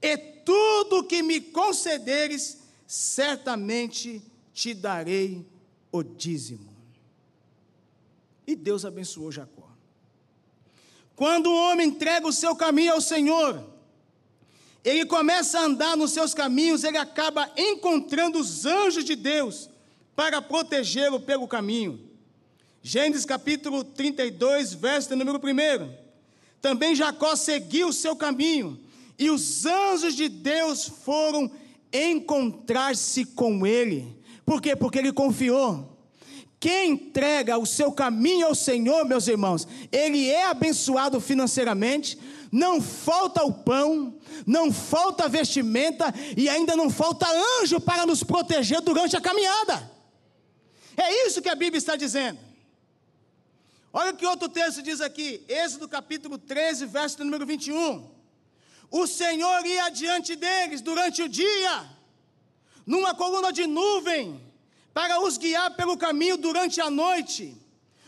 e 0.00 0.16
tudo 0.16 1.04
que 1.04 1.22
me 1.22 1.40
concederes, 1.40 2.58
certamente 2.86 4.22
te 4.54 4.72
darei 4.72 5.44
o 5.90 6.02
dízimo. 6.02 6.72
E 8.46 8.54
Deus 8.54 8.84
abençoou 8.84 9.30
Jacó. 9.32 9.68
Quando 11.16 11.48
o 11.48 11.56
homem 11.56 11.88
entrega 11.88 12.26
o 12.26 12.32
seu 12.32 12.54
caminho 12.54 12.92
ao 12.92 13.00
Senhor, 13.00 13.62
ele 14.84 15.04
começa 15.04 15.58
a 15.58 15.64
andar 15.64 15.96
nos 15.96 16.12
seus 16.12 16.32
caminhos, 16.32 16.84
ele 16.84 16.98
acaba 16.98 17.50
encontrando 17.56 18.38
os 18.38 18.64
anjos 18.64 19.04
de 19.04 19.16
Deus 19.16 19.68
para 20.14 20.40
protegê-lo 20.40 21.20
pelo 21.20 21.48
caminho. 21.48 22.00
Gênesis 22.82 23.24
capítulo 23.24 23.82
32, 23.82 24.74
verso 24.74 25.14
número 25.16 25.38
1. 25.38 26.01
Também 26.62 26.94
Jacó 26.94 27.34
seguiu 27.34 27.88
o 27.88 27.92
seu 27.92 28.14
caminho, 28.14 28.78
e 29.18 29.28
os 29.28 29.66
anjos 29.66 30.14
de 30.14 30.28
Deus 30.28 30.88
foram 31.04 31.50
encontrar-se 31.92 33.24
com 33.24 33.66
ele. 33.66 34.16
Por 34.46 34.62
quê? 34.62 34.76
Porque 34.76 34.98
ele 34.98 35.12
confiou. 35.12 35.90
Quem 36.60 36.92
entrega 36.92 37.58
o 37.58 37.66
seu 37.66 37.90
caminho 37.90 38.46
ao 38.46 38.54
Senhor, 38.54 39.04
meus 39.04 39.26
irmãos, 39.26 39.66
ele 39.90 40.30
é 40.30 40.46
abençoado 40.46 41.20
financeiramente, 41.20 42.16
não 42.52 42.80
falta 42.80 43.42
o 43.42 43.52
pão, 43.52 44.14
não 44.46 44.70
falta 44.72 45.28
vestimenta 45.28 46.14
e 46.36 46.48
ainda 46.48 46.76
não 46.76 46.88
falta 46.88 47.26
anjo 47.60 47.80
para 47.80 48.06
nos 48.06 48.22
proteger 48.22 48.80
durante 48.80 49.16
a 49.16 49.20
caminhada. 49.20 49.90
É 50.96 51.26
isso 51.26 51.42
que 51.42 51.48
a 51.48 51.56
Bíblia 51.56 51.78
está 51.78 51.96
dizendo. 51.96 52.38
Olha 53.94 54.12
o 54.12 54.16
que 54.16 54.24
outro 54.24 54.48
texto 54.48 54.80
diz 54.80 55.02
aqui, 55.02 55.44
Êxodo 55.46 55.86
capítulo 55.86 56.38
13, 56.38 56.86
verso 56.86 57.22
número 57.22 57.44
21. 57.44 58.10
O 58.90 59.06
Senhor 59.06 59.66
ia 59.66 59.84
adiante 59.84 60.34
deles 60.34 60.80
durante 60.80 61.22
o 61.22 61.28
dia, 61.28 61.90
numa 62.86 63.14
coluna 63.14 63.52
de 63.52 63.66
nuvem, 63.66 64.40
para 64.94 65.20
os 65.20 65.36
guiar 65.36 65.76
pelo 65.76 65.98
caminho 65.98 66.38
durante 66.38 66.80
a 66.80 66.88
noite, 66.88 67.54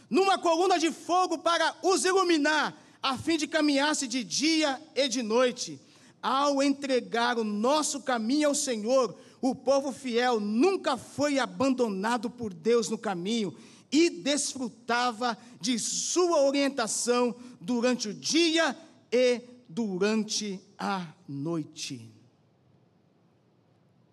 numa 0.08 0.38
coluna 0.38 0.78
de 0.78 0.90
fogo 0.90 1.36
para 1.36 1.76
os 1.82 2.06
iluminar, 2.06 2.74
a 3.02 3.18
fim 3.18 3.36
de 3.36 3.46
caminhasse 3.46 4.08
de 4.08 4.24
dia 4.24 4.80
e 4.94 5.06
de 5.06 5.22
noite. 5.22 5.78
Ao 6.22 6.62
entregar 6.62 7.38
o 7.38 7.44
nosso 7.44 8.00
caminho 8.00 8.48
ao 8.48 8.54
Senhor, 8.54 9.14
o 9.42 9.54
povo 9.54 9.92
fiel 9.92 10.40
nunca 10.40 10.96
foi 10.96 11.38
abandonado 11.38 12.30
por 12.30 12.54
Deus 12.54 12.88
no 12.88 12.96
caminho 12.96 13.54
e 13.90 14.10
desfrutava 14.10 15.36
de 15.60 15.78
sua 15.78 16.42
orientação 16.42 17.34
durante 17.60 18.08
o 18.08 18.14
dia 18.14 18.76
e 19.10 19.42
durante 19.68 20.60
a 20.78 21.12
noite. 21.28 22.10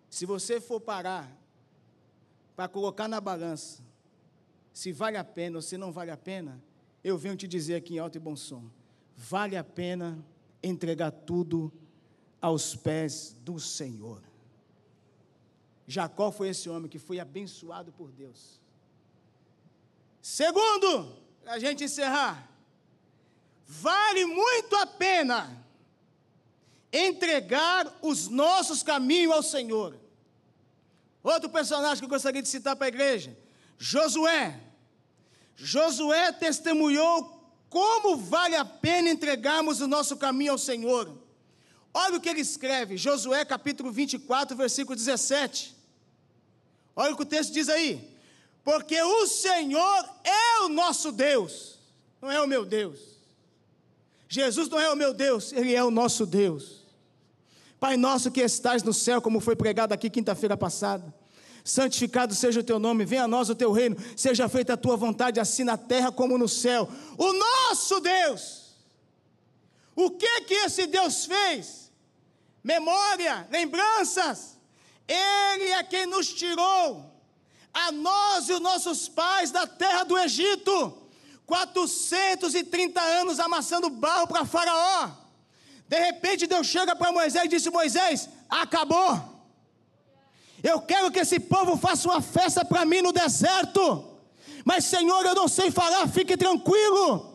Se 0.08 0.26
você 0.26 0.60
for 0.60 0.80
parar 0.80 1.30
para 2.54 2.68
colocar 2.68 3.08
na 3.08 3.20
balança 3.20 3.82
se 4.72 4.90
vale 4.90 5.16
a 5.16 5.24
pena 5.24 5.58
ou 5.58 5.62
se 5.62 5.76
não 5.76 5.92
vale 5.92 6.10
a 6.10 6.16
pena, 6.16 6.62
eu 7.04 7.18
venho 7.18 7.36
te 7.36 7.46
dizer 7.46 7.74
aqui 7.74 7.94
em 7.94 7.98
alto 7.98 8.16
e 8.16 8.20
bom 8.20 8.34
som: 8.34 8.64
vale 9.16 9.56
a 9.56 9.64
pena 9.64 10.24
entregar 10.62 11.10
tudo 11.10 11.72
aos 12.40 12.74
pés 12.74 13.36
do 13.40 13.58
Senhor. 13.60 14.22
Jacó 15.86 16.30
foi 16.30 16.48
esse 16.48 16.70
homem 16.70 16.88
que 16.88 16.98
foi 16.98 17.20
abençoado 17.20 17.92
por 17.92 18.10
Deus. 18.10 18.60
Segundo, 20.22 21.16
para 21.42 21.54
a 21.54 21.58
gente 21.58 21.82
encerrar, 21.82 22.48
vale 23.66 24.24
muito 24.24 24.76
a 24.76 24.86
pena 24.86 25.66
entregar 26.92 27.92
os 28.00 28.28
nossos 28.28 28.84
caminhos 28.84 29.34
ao 29.34 29.42
Senhor. 29.42 29.98
Outro 31.24 31.50
personagem 31.50 31.98
que 31.98 32.04
eu 32.04 32.08
gostaria 32.08 32.40
de 32.40 32.48
citar 32.48 32.76
para 32.76 32.86
a 32.86 32.88
igreja, 32.88 33.36
Josué. 33.76 34.60
Josué 35.56 36.30
testemunhou 36.30 37.42
como 37.68 38.16
vale 38.16 38.54
a 38.54 38.64
pena 38.64 39.10
entregarmos 39.10 39.80
o 39.80 39.88
nosso 39.88 40.16
caminho 40.16 40.52
ao 40.52 40.58
Senhor. 40.58 41.18
Olha 41.92 42.16
o 42.16 42.20
que 42.20 42.28
ele 42.28 42.40
escreve, 42.40 42.96
Josué 42.96 43.44
capítulo 43.44 43.90
24, 43.90 44.56
versículo 44.56 44.94
17. 44.94 45.76
Olha 46.94 47.12
o 47.12 47.16
que 47.16 47.22
o 47.22 47.26
texto 47.26 47.52
diz 47.52 47.68
aí. 47.68 48.11
Porque 48.64 49.00
o 49.00 49.26
Senhor 49.26 50.08
é 50.24 50.60
o 50.64 50.68
nosso 50.68 51.10
Deus, 51.10 51.78
não 52.20 52.30
é 52.30 52.40
o 52.40 52.46
meu 52.46 52.64
Deus. 52.64 53.00
Jesus 54.28 54.68
não 54.68 54.80
é 54.80 54.90
o 54.90 54.96
meu 54.96 55.12
Deus, 55.12 55.52
Ele 55.52 55.74
é 55.74 55.82
o 55.82 55.90
nosso 55.90 56.24
Deus. 56.24 56.82
Pai 57.78 57.96
nosso 57.96 58.30
que 58.30 58.40
estás 58.40 58.82
no 58.82 58.92
céu, 58.92 59.20
como 59.20 59.40
foi 59.40 59.56
pregado 59.56 59.92
aqui 59.92 60.08
quinta-feira 60.08 60.56
passada. 60.56 61.12
Santificado 61.64 62.34
seja 62.34 62.60
o 62.60 62.64
teu 62.64 62.78
nome, 62.78 63.04
venha 63.04 63.24
a 63.24 63.28
nós 63.28 63.50
o 63.50 63.54
teu 63.54 63.72
reino, 63.72 63.96
seja 64.16 64.48
feita 64.48 64.74
a 64.74 64.76
tua 64.76 64.96
vontade, 64.96 65.38
assim 65.38 65.64
na 65.64 65.76
terra 65.76 66.10
como 66.10 66.38
no 66.38 66.48
céu. 66.48 66.88
O 67.18 67.32
nosso 67.32 68.00
Deus. 68.00 68.76
O 69.94 70.10
que 70.10 70.40
que 70.42 70.54
esse 70.54 70.86
Deus 70.86 71.26
fez? 71.26 71.82
memória, 72.62 73.46
lembranças. 73.50 74.58
Ele 75.08 75.70
é 75.70 75.82
quem 75.82 76.06
nos 76.06 76.32
tirou, 76.32 77.11
a 77.72 77.90
nós 77.92 78.48
e 78.48 78.52
os 78.52 78.60
nossos 78.60 79.08
pais, 79.08 79.50
da 79.50 79.66
terra 79.66 80.04
do 80.04 80.18
Egito. 80.18 80.98
430 81.46 83.00
anos 83.00 83.40
amassando 83.40 83.90
barro 83.90 84.26
para 84.26 84.44
Faraó. 84.44 85.10
De 85.88 85.98
repente 85.98 86.46
Deus 86.46 86.66
chega 86.66 86.96
para 86.96 87.12
Moisés 87.12 87.44
e 87.44 87.48
disse: 87.48 87.70
Moisés, 87.70 88.28
acabou. 88.48 89.32
Eu 90.62 90.80
quero 90.80 91.10
que 91.10 91.18
esse 91.18 91.40
povo 91.40 91.76
faça 91.76 92.08
uma 92.08 92.22
festa 92.22 92.64
para 92.64 92.84
mim 92.84 93.02
no 93.02 93.12
deserto. 93.12 94.12
Mas, 94.64 94.84
Senhor, 94.84 95.26
eu 95.26 95.34
não 95.34 95.48
sei 95.48 95.70
falar, 95.70 96.06
fique 96.08 96.36
tranquilo. 96.36 97.32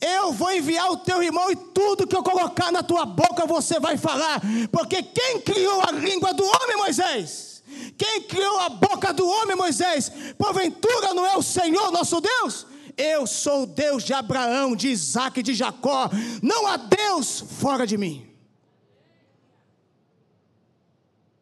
Eu 0.00 0.32
vou 0.32 0.52
enviar 0.52 0.90
o 0.90 0.98
teu 0.98 1.22
irmão 1.22 1.50
e 1.50 1.56
tudo 1.56 2.06
que 2.06 2.14
eu 2.14 2.22
colocar 2.22 2.70
na 2.70 2.82
tua 2.82 3.06
boca 3.06 3.46
você 3.46 3.80
vai 3.80 3.96
falar, 3.96 4.42
porque 4.70 5.02
quem 5.02 5.40
criou 5.40 5.80
a 5.80 5.90
língua 5.90 6.34
do 6.34 6.44
homem, 6.44 6.76
Moisés? 6.76 7.55
Quem 7.96 8.22
criou 8.22 8.58
a 8.60 8.68
boca 8.68 9.12
do 9.12 9.26
homem, 9.26 9.56
Moisés? 9.56 10.10
Porventura 10.38 11.14
não 11.14 11.26
é 11.26 11.36
o 11.36 11.42
Senhor 11.42 11.90
nosso 11.90 12.20
Deus? 12.20 12.66
Eu 12.96 13.26
sou 13.26 13.64
o 13.64 13.66
Deus 13.66 14.04
de 14.04 14.14
Abraão, 14.14 14.74
de 14.74 14.88
Isaac 14.88 15.40
e 15.40 15.42
de 15.42 15.54
Jacó. 15.54 16.08
Não 16.42 16.66
há 16.66 16.76
Deus 16.76 17.40
fora 17.40 17.86
de 17.86 17.98
mim. 17.98 18.26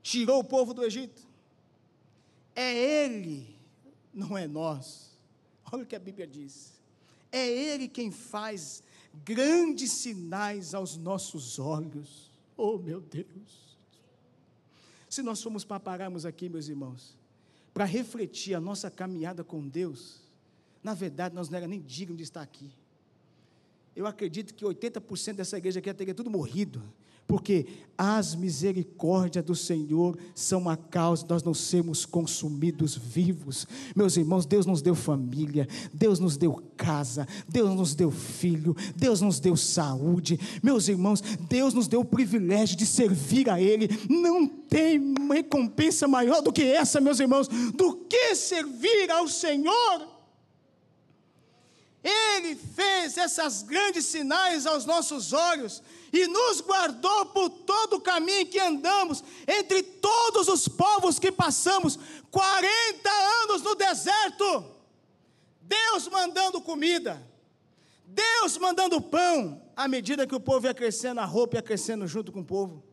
Tirou 0.02 0.40
o 0.40 0.44
povo 0.44 0.74
do 0.74 0.84
Egito. 0.84 1.22
É 2.54 2.74
Ele, 3.04 3.56
não 4.12 4.36
é 4.36 4.46
nós. 4.46 5.16
Olha 5.72 5.82
o 5.82 5.86
que 5.86 5.96
a 5.96 6.00
Bíblia 6.00 6.26
diz. 6.26 6.72
É 7.32 7.48
Ele 7.48 7.88
quem 7.88 8.10
faz 8.10 8.82
grandes 9.24 9.92
sinais 9.92 10.74
aos 10.74 10.96
nossos 10.96 11.58
olhos. 11.58 12.30
Oh, 12.56 12.78
meu 12.78 13.00
Deus! 13.00 13.63
Se 15.14 15.22
nós 15.22 15.40
formos 15.40 15.64
para 15.64 15.78
pararmos 15.78 16.26
aqui, 16.26 16.48
meus 16.48 16.66
irmãos, 16.66 17.16
para 17.72 17.84
refletir 17.84 18.52
a 18.52 18.60
nossa 18.60 18.90
caminhada 18.90 19.44
com 19.44 19.64
Deus, 19.68 20.18
na 20.82 20.92
verdade 20.92 21.36
nós 21.36 21.48
não 21.48 21.56
era 21.56 21.68
nem 21.68 21.80
dignos 21.80 22.16
de 22.16 22.24
estar 22.24 22.42
aqui. 22.42 22.68
Eu 23.94 24.08
acredito 24.08 24.52
que 24.52 24.64
80% 24.64 25.34
dessa 25.34 25.56
igreja 25.56 25.78
aqui 25.78 25.94
teria 25.94 26.16
tudo 26.16 26.28
morrido 26.28 26.82
porque 27.26 27.66
as 27.96 28.34
misericórdias 28.34 29.44
do 29.44 29.54
Senhor 29.54 30.18
são 30.34 30.68
a 30.68 30.76
causa 30.76 31.22
de 31.22 31.30
nós 31.30 31.42
não 31.42 31.54
sermos 31.54 32.04
consumidos 32.04 32.96
vivos. 32.96 33.66
Meus 33.94 34.16
irmãos, 34.16 34.44
Deus 34.44 34.66
nos 34.66 34.82
deu 34.82 34.94
família, 34.94 35.68
Deus 35.92 36.18
nos 36.18 36.36
deu 36.36 36.60
casa, 36.76 37.26
Deus 37.48 37.70
nos 37.70 37.94
deu 37.94 38.10
filho, 38.10 38.76
Deus 38.96 39.20
nos 39.20 39.38
deu 39.38 39.56
saúde. 39.56 40.38
Meus 40.62 40.88
irmãos, 40.88 41.20
Deus 41.48 41.72
nos 41.72 41.86
deu 41.86 42.00
o 42.00 42.04
privilégio 42.04 42.76
de 42.76 42.84
servir 42.84 43.48
a 43.48 43.60
Ele. 43.60 43.88
Não 44.08 44.46
tem 44.46 45.14
recompensa 45.30 46.08
maior 46.08 46.42
do 46.42 46.52
que 46.52 46.62
essa, 46.62 47.00
meus 47.00 47.20
irmãos, 47.20 47.48
do 47.48 47.96
que 48.08 48.34
servir 48.34 49.10
ao 49.10 49.28
Senhor. 49.28 50.13
Fez 52.54 53.16
esses 53.16 53.62
grandes 53.62 54.06
sinais 54.06 54.66
aos 54.66 54.84
nossos 54.84 55.32
olhos 55.32 55.82
e 56.12 56.26
nos 56.28 56.60
guardou 56.60 57.26
por 57.26 57.50
todo 57.50 57.96
o 57.96 58.00
caminho 58.00 58.46
que 58.46 58.60
andamos, 58.60 59.22
entre 59.46 59.82
todos 59.82 60.48
os 60.48 60.68
povos 60.68 61.18
que 61.18 61.32
passamos 61.32 61.98
40 62.30 63.10
anos 63.42 63.62
no 63.62 63.74
deserto. 63.74 64.72
Deus 65.60 66.06
mandando 66.08 66.60
comida, 66.60 67.20
Deus 68.06 68.56
mandando 68.58 69.00
pão, 69.00 69.62
à 69.74 69.88
medida 69.88 70.26
que 70.26 70.34
o 70.34 70.40
povo 70.40 70.66
ia 70.66 70.74
crescendo, 70.74 71.20
a 71.20 71.24
roupa 71.24 71.56
ia 71.56 71.62
crescendo 71.62 72.06
junto 72.06 72.30
com 72.30 72.40
o 72.40 72.44
povo. 72.44 72.84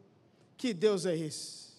Que 0.57 0.73
Deus 0.73 1.05
é 1.05 1.15
esse? 1.15 1.71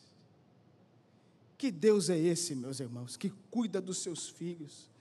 Que 1.56 1.70
Deus 1.70 2.10
é 2.10 2.18
esse, 2.18 2.54
meus 2.54 2.78
irmãos, 2.78 3.16
que 3.16 3.30
cuida 3.50 3.80
dos 3.80 3.98
seus 3.98 4.28
filhos? 4.28 4.91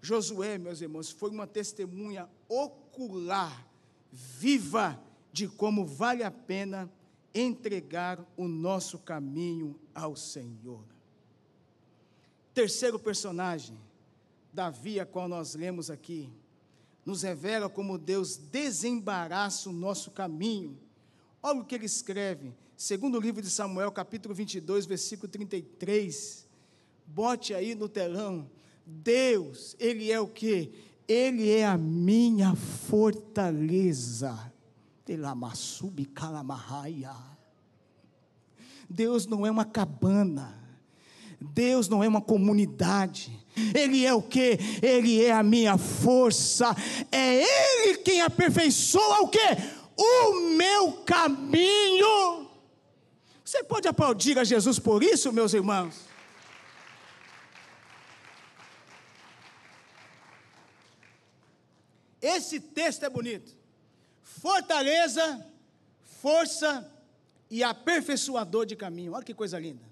Josué, 0.00 0.56
meus 0.58 0.80
irmãos, 0.80 1.10
foi 1.10 1.30
uma 1.30 1.46
testemunha 1.46 2.28
ocular, 2.48 3.66
viva, 4.10 5.00
de 5.32 5.46
como 5.46 5.84
vale 5.86 6.22
a 6.22 6.30
pena 6.30 6.90
entregar 7.34 8.24
o 8.36 8.48
nosso 8.48 8.98
caminho 8.98 9.78
ao 9.94 10.16
Senhor. 10.16 10.84
Terceiro 12.52 12.98
personagem, 12.98 13.78
Davi, 14.52 14.98
a 14.98 15.06
qual 15.06 15.28
nós 15.28 15.54
lemos 15.54 15.90
aqui, 15.90 16.32
nos 17.04 17.22
revela 17.22 17.68
como 17.68 17.96
Deus 17.98 18.36
desembaraça 18.36 19.68
o 19.68 19.72
nosso 19.72 20.10
caminho. 20.10 20.78
Olha 21.42 21.60
o 21.60 21.64
que 21.64 21.74
ele 21.74 21.86
escreve, 21.86 22.54
segundo 22.76 23.16
o 23.16 23.20
livro 23.20 23.40
de 23.40 23.48
Samuel, 23.48 23.92
capítulo 23.92 24.34
22, 24.34 24.86
versículo 24.86 25.28
33. 25.28 26.46
Bote 27.06 27.54
aí 27.54 27.74
no 27.74 27.88
telão. 27.88 28.50
Deus, 28.84 29.76
ele 29.78 30.10
é 30.10 30.20
o 30.20 30.26
que? 30.26 30.72
Ele 31.06 31.50
é 31.50 31.66
a 31.66 31.76
minha 31.76 32.54
fortaleza. 32.54 34.52
Deus 38.88 39.26
não 39.26 39.46
é 39.46 39.50
uma 39.50 39.64
cabana. 39.64 40.60
Deus 41.40 41.88
não 41.88 42.04
é 42.04 42.08
uma 42.08 42.20
comunidade. 42.20 43.36
Ele 43.74 44.04
é 44.04 44.12
o 44.12 44.22
que? 44.22 44.58
Ele 44.82 45.24
é 45.24 45.32
a 45.32 45.42
minha 45.42 45.78
força. 45.78 46.76
É 47.10 47.42
Ele 47.42 47.98
quem 47.98 48.20
aperfeiçoa 48.20 49.22
o 49.22 49.28
que? 49.28 49.38
O 49.96 50.50
meu 50.56 50.92
caminho. 51.04 52.48
Você 53.44 53.64
pode 53.64 53.88
aplaudir 53.88 54.38
a 54.38 54.44
Jesus 54.44 54.78
por 54.78 55.02
isso, 55.02 55.32
meus 55.32 55.54
irmãos? 55.54 56.09
Esse 62.20 62.60
texto 62.60 63.04
é 63.04 63.10
bonito. 63.10 63.56
Fortaleza, 64.22 65.46
força 66.20 66.90
e 67.50 67.62
aperfeiçoador 67.62 68.66
de 68.66 68.76
caminho. 68.76 69.12
Olha 69.12 69.24
que 69.24 69.34
coisa 69.34 69.58
linda. 69.58 69.82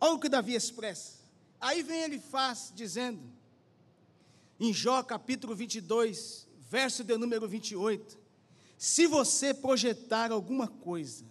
Olha 0.00 0.12
o 0.12 0.18
que 0.18 0.28
Davi 0.28 0.54
expressa. 0.54 1.18
Aí 1.60 1.82
vem 1.82 2.02
ele 2.02 2.20
faz 2.20 2.72
dizendo, 2.74 3.20
em 4.60 4.72
Jó 4.72 5.02
capítulo 5.02 5.54
22, 5.54 6.46
verso 6.70 7.02
de 7.02 7.16
número 7.16 7.48
28, 7.48 8.18
se 8.76 9.06
você 9.06 9.52
projetar 9.52 10.30
alguma 10.30 10.68
coisa, 10.68 11.24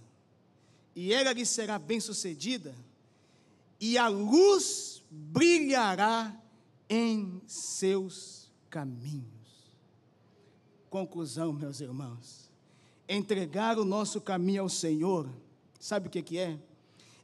e 0.96 1.14
ela 1.14 1.32
lhe 1.32 1.46
será 1.46 1.80
bem 1.80 2.00
sucedida, 2.00 2.76
e 3.80 3.98
a 3.98 4.08
luz 4.08 5.04
brilhará 5.10 6.36
em 6.90 7.42
seus 7.46 8.52
caminhos. 8.70 9.37
Conclusão, 10.90 11.52
meus 11.52 11.82
irmãos, 11.82 12.50
entregar 13.10 13.78
o 13.78 13.86
nosso 13.86 14.22
caminho 14.22 14.64
ao 14.64 14.70
Senhor, 14.70 15.30
sabe 15.80 16.08
o 16.08 16.10
que, 16.10 16.38
é? 16.38 16.58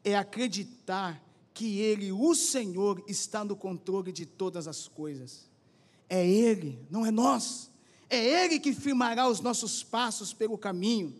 É 0.03 0.17
acreditar 0.17 1.23
que 1.53 1.79
Ele, 1.79 2.11
o 2.11 2.35
Senhor, 2.35 3.03
está 3.07 3.43
no 3.45 3.55
controle 3.55 4.11
de 4.11 4.25
todas 4.25 4.67
as 4.67 4.87
coisas. 4.87 5.49
É 6.09 6.27
Ele, 6.27 6.85
não 6.89 7.05
é 7.05 7.11
nós. 7.11 7.71
É 8.09 8.43
Ele 8.43 8.59
que 8.59 8.73
firmará 8.73 9.27
os 9.27 9.39
nossos 9.39 9.83
passos 9.83 10.33
pelo 10.33 10.57
caminho. 10.57 11.13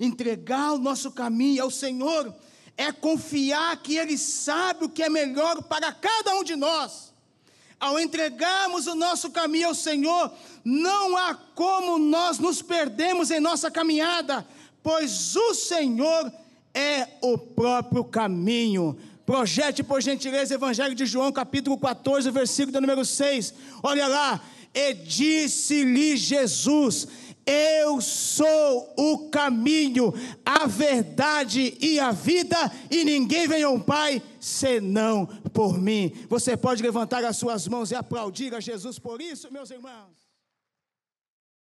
Entregar 0.00 0.72
o 0.72 0.78
nosso 0.78 1.12
caminho 1.12 1.62
ao 1.62 1.70
Senhor 1.70 2.34
é 2.76 2.90
confiar 2.90 3.76
que 3.82 3.96
Ele 3.96 4.16
sabe 4.16 4.84
o 4.84 4.88
que 4.88 5.02
é 5.02 5.08
melhor 5.08 5.62
para 5.64 5.92
cada 5.92 6.34
um 6.36 6.42
de 6.42 6.56
nós. 6.56 7.11
Ao 7.82 7.98
entregarmos 7.98 8.86
o 8.86 8.94
nosso 8.94 9.28
caminho 9.28 9.66
ao 9.66 9.74
Senhor, 9.74 10.32
não 10.64 11.16
há 11.16 11.34
como 11.34 11.98
nós 11.98 12.38
nos 12.38 12.62
perdemos 12.62 13.28
em 13.32 13.40
nossa 13.40 13.72
caminhada, 13.72 14.46
pois 14.84 15.34
o 15.34 15.52
Senhor 15.52 16.32
é 16.72 17.08
o 17.20 17.36
próprio 17.36 18.04
caminho. 18.04 18.96
Projete, 19.26 19.82
por 19.82 20.00
gentileza, 20.00 20.54
Evangelho 20.54 20.94
de 20.94 21.04
João, 21.04 21.32
capítulo 21.32 21.76
14, 21.76 22.30
versículo 22.30 22.80
número 22.80 23.04
6. 23.04 23.52
Olha 23.82 24.06
lá. 24.06 24.40
E 24.72 24.94
disse-lhe 24.94 26.16
Jesus: 26.16 27.08
Eu 27.44 28.00
sou 28.00 28.94
o 28.96 29.30
caminho, 29.30 30.12
a 30.44 30.66
verdade 30.66 31.76
e 31.80 31.98
a 31.98 32.12
vida, 32.12 32.56
e 32.90 33.04
ninguém 33.04 33.48
vem 33.48 33.62
ao 33.62 33.80
Pai 33.80 34.22
senão 34.40 35.26
por 35.52 35.78
mim. 35.78 36.12
Você 36.28 36.56
pode 36.56 36.82
levantar 36.82 37.24
as 37.24 37.36
suas 37.36 37.66
mãos 37.66 37.90
e 37.90 37.94
aplaudir 37.94 38.54
a 38.54 38.60
Jesus 38.60 38.98
por 38.98 39.20
isso, 39.20 39.52
meus 39.52 39.70
irmãos. 39.70 40.21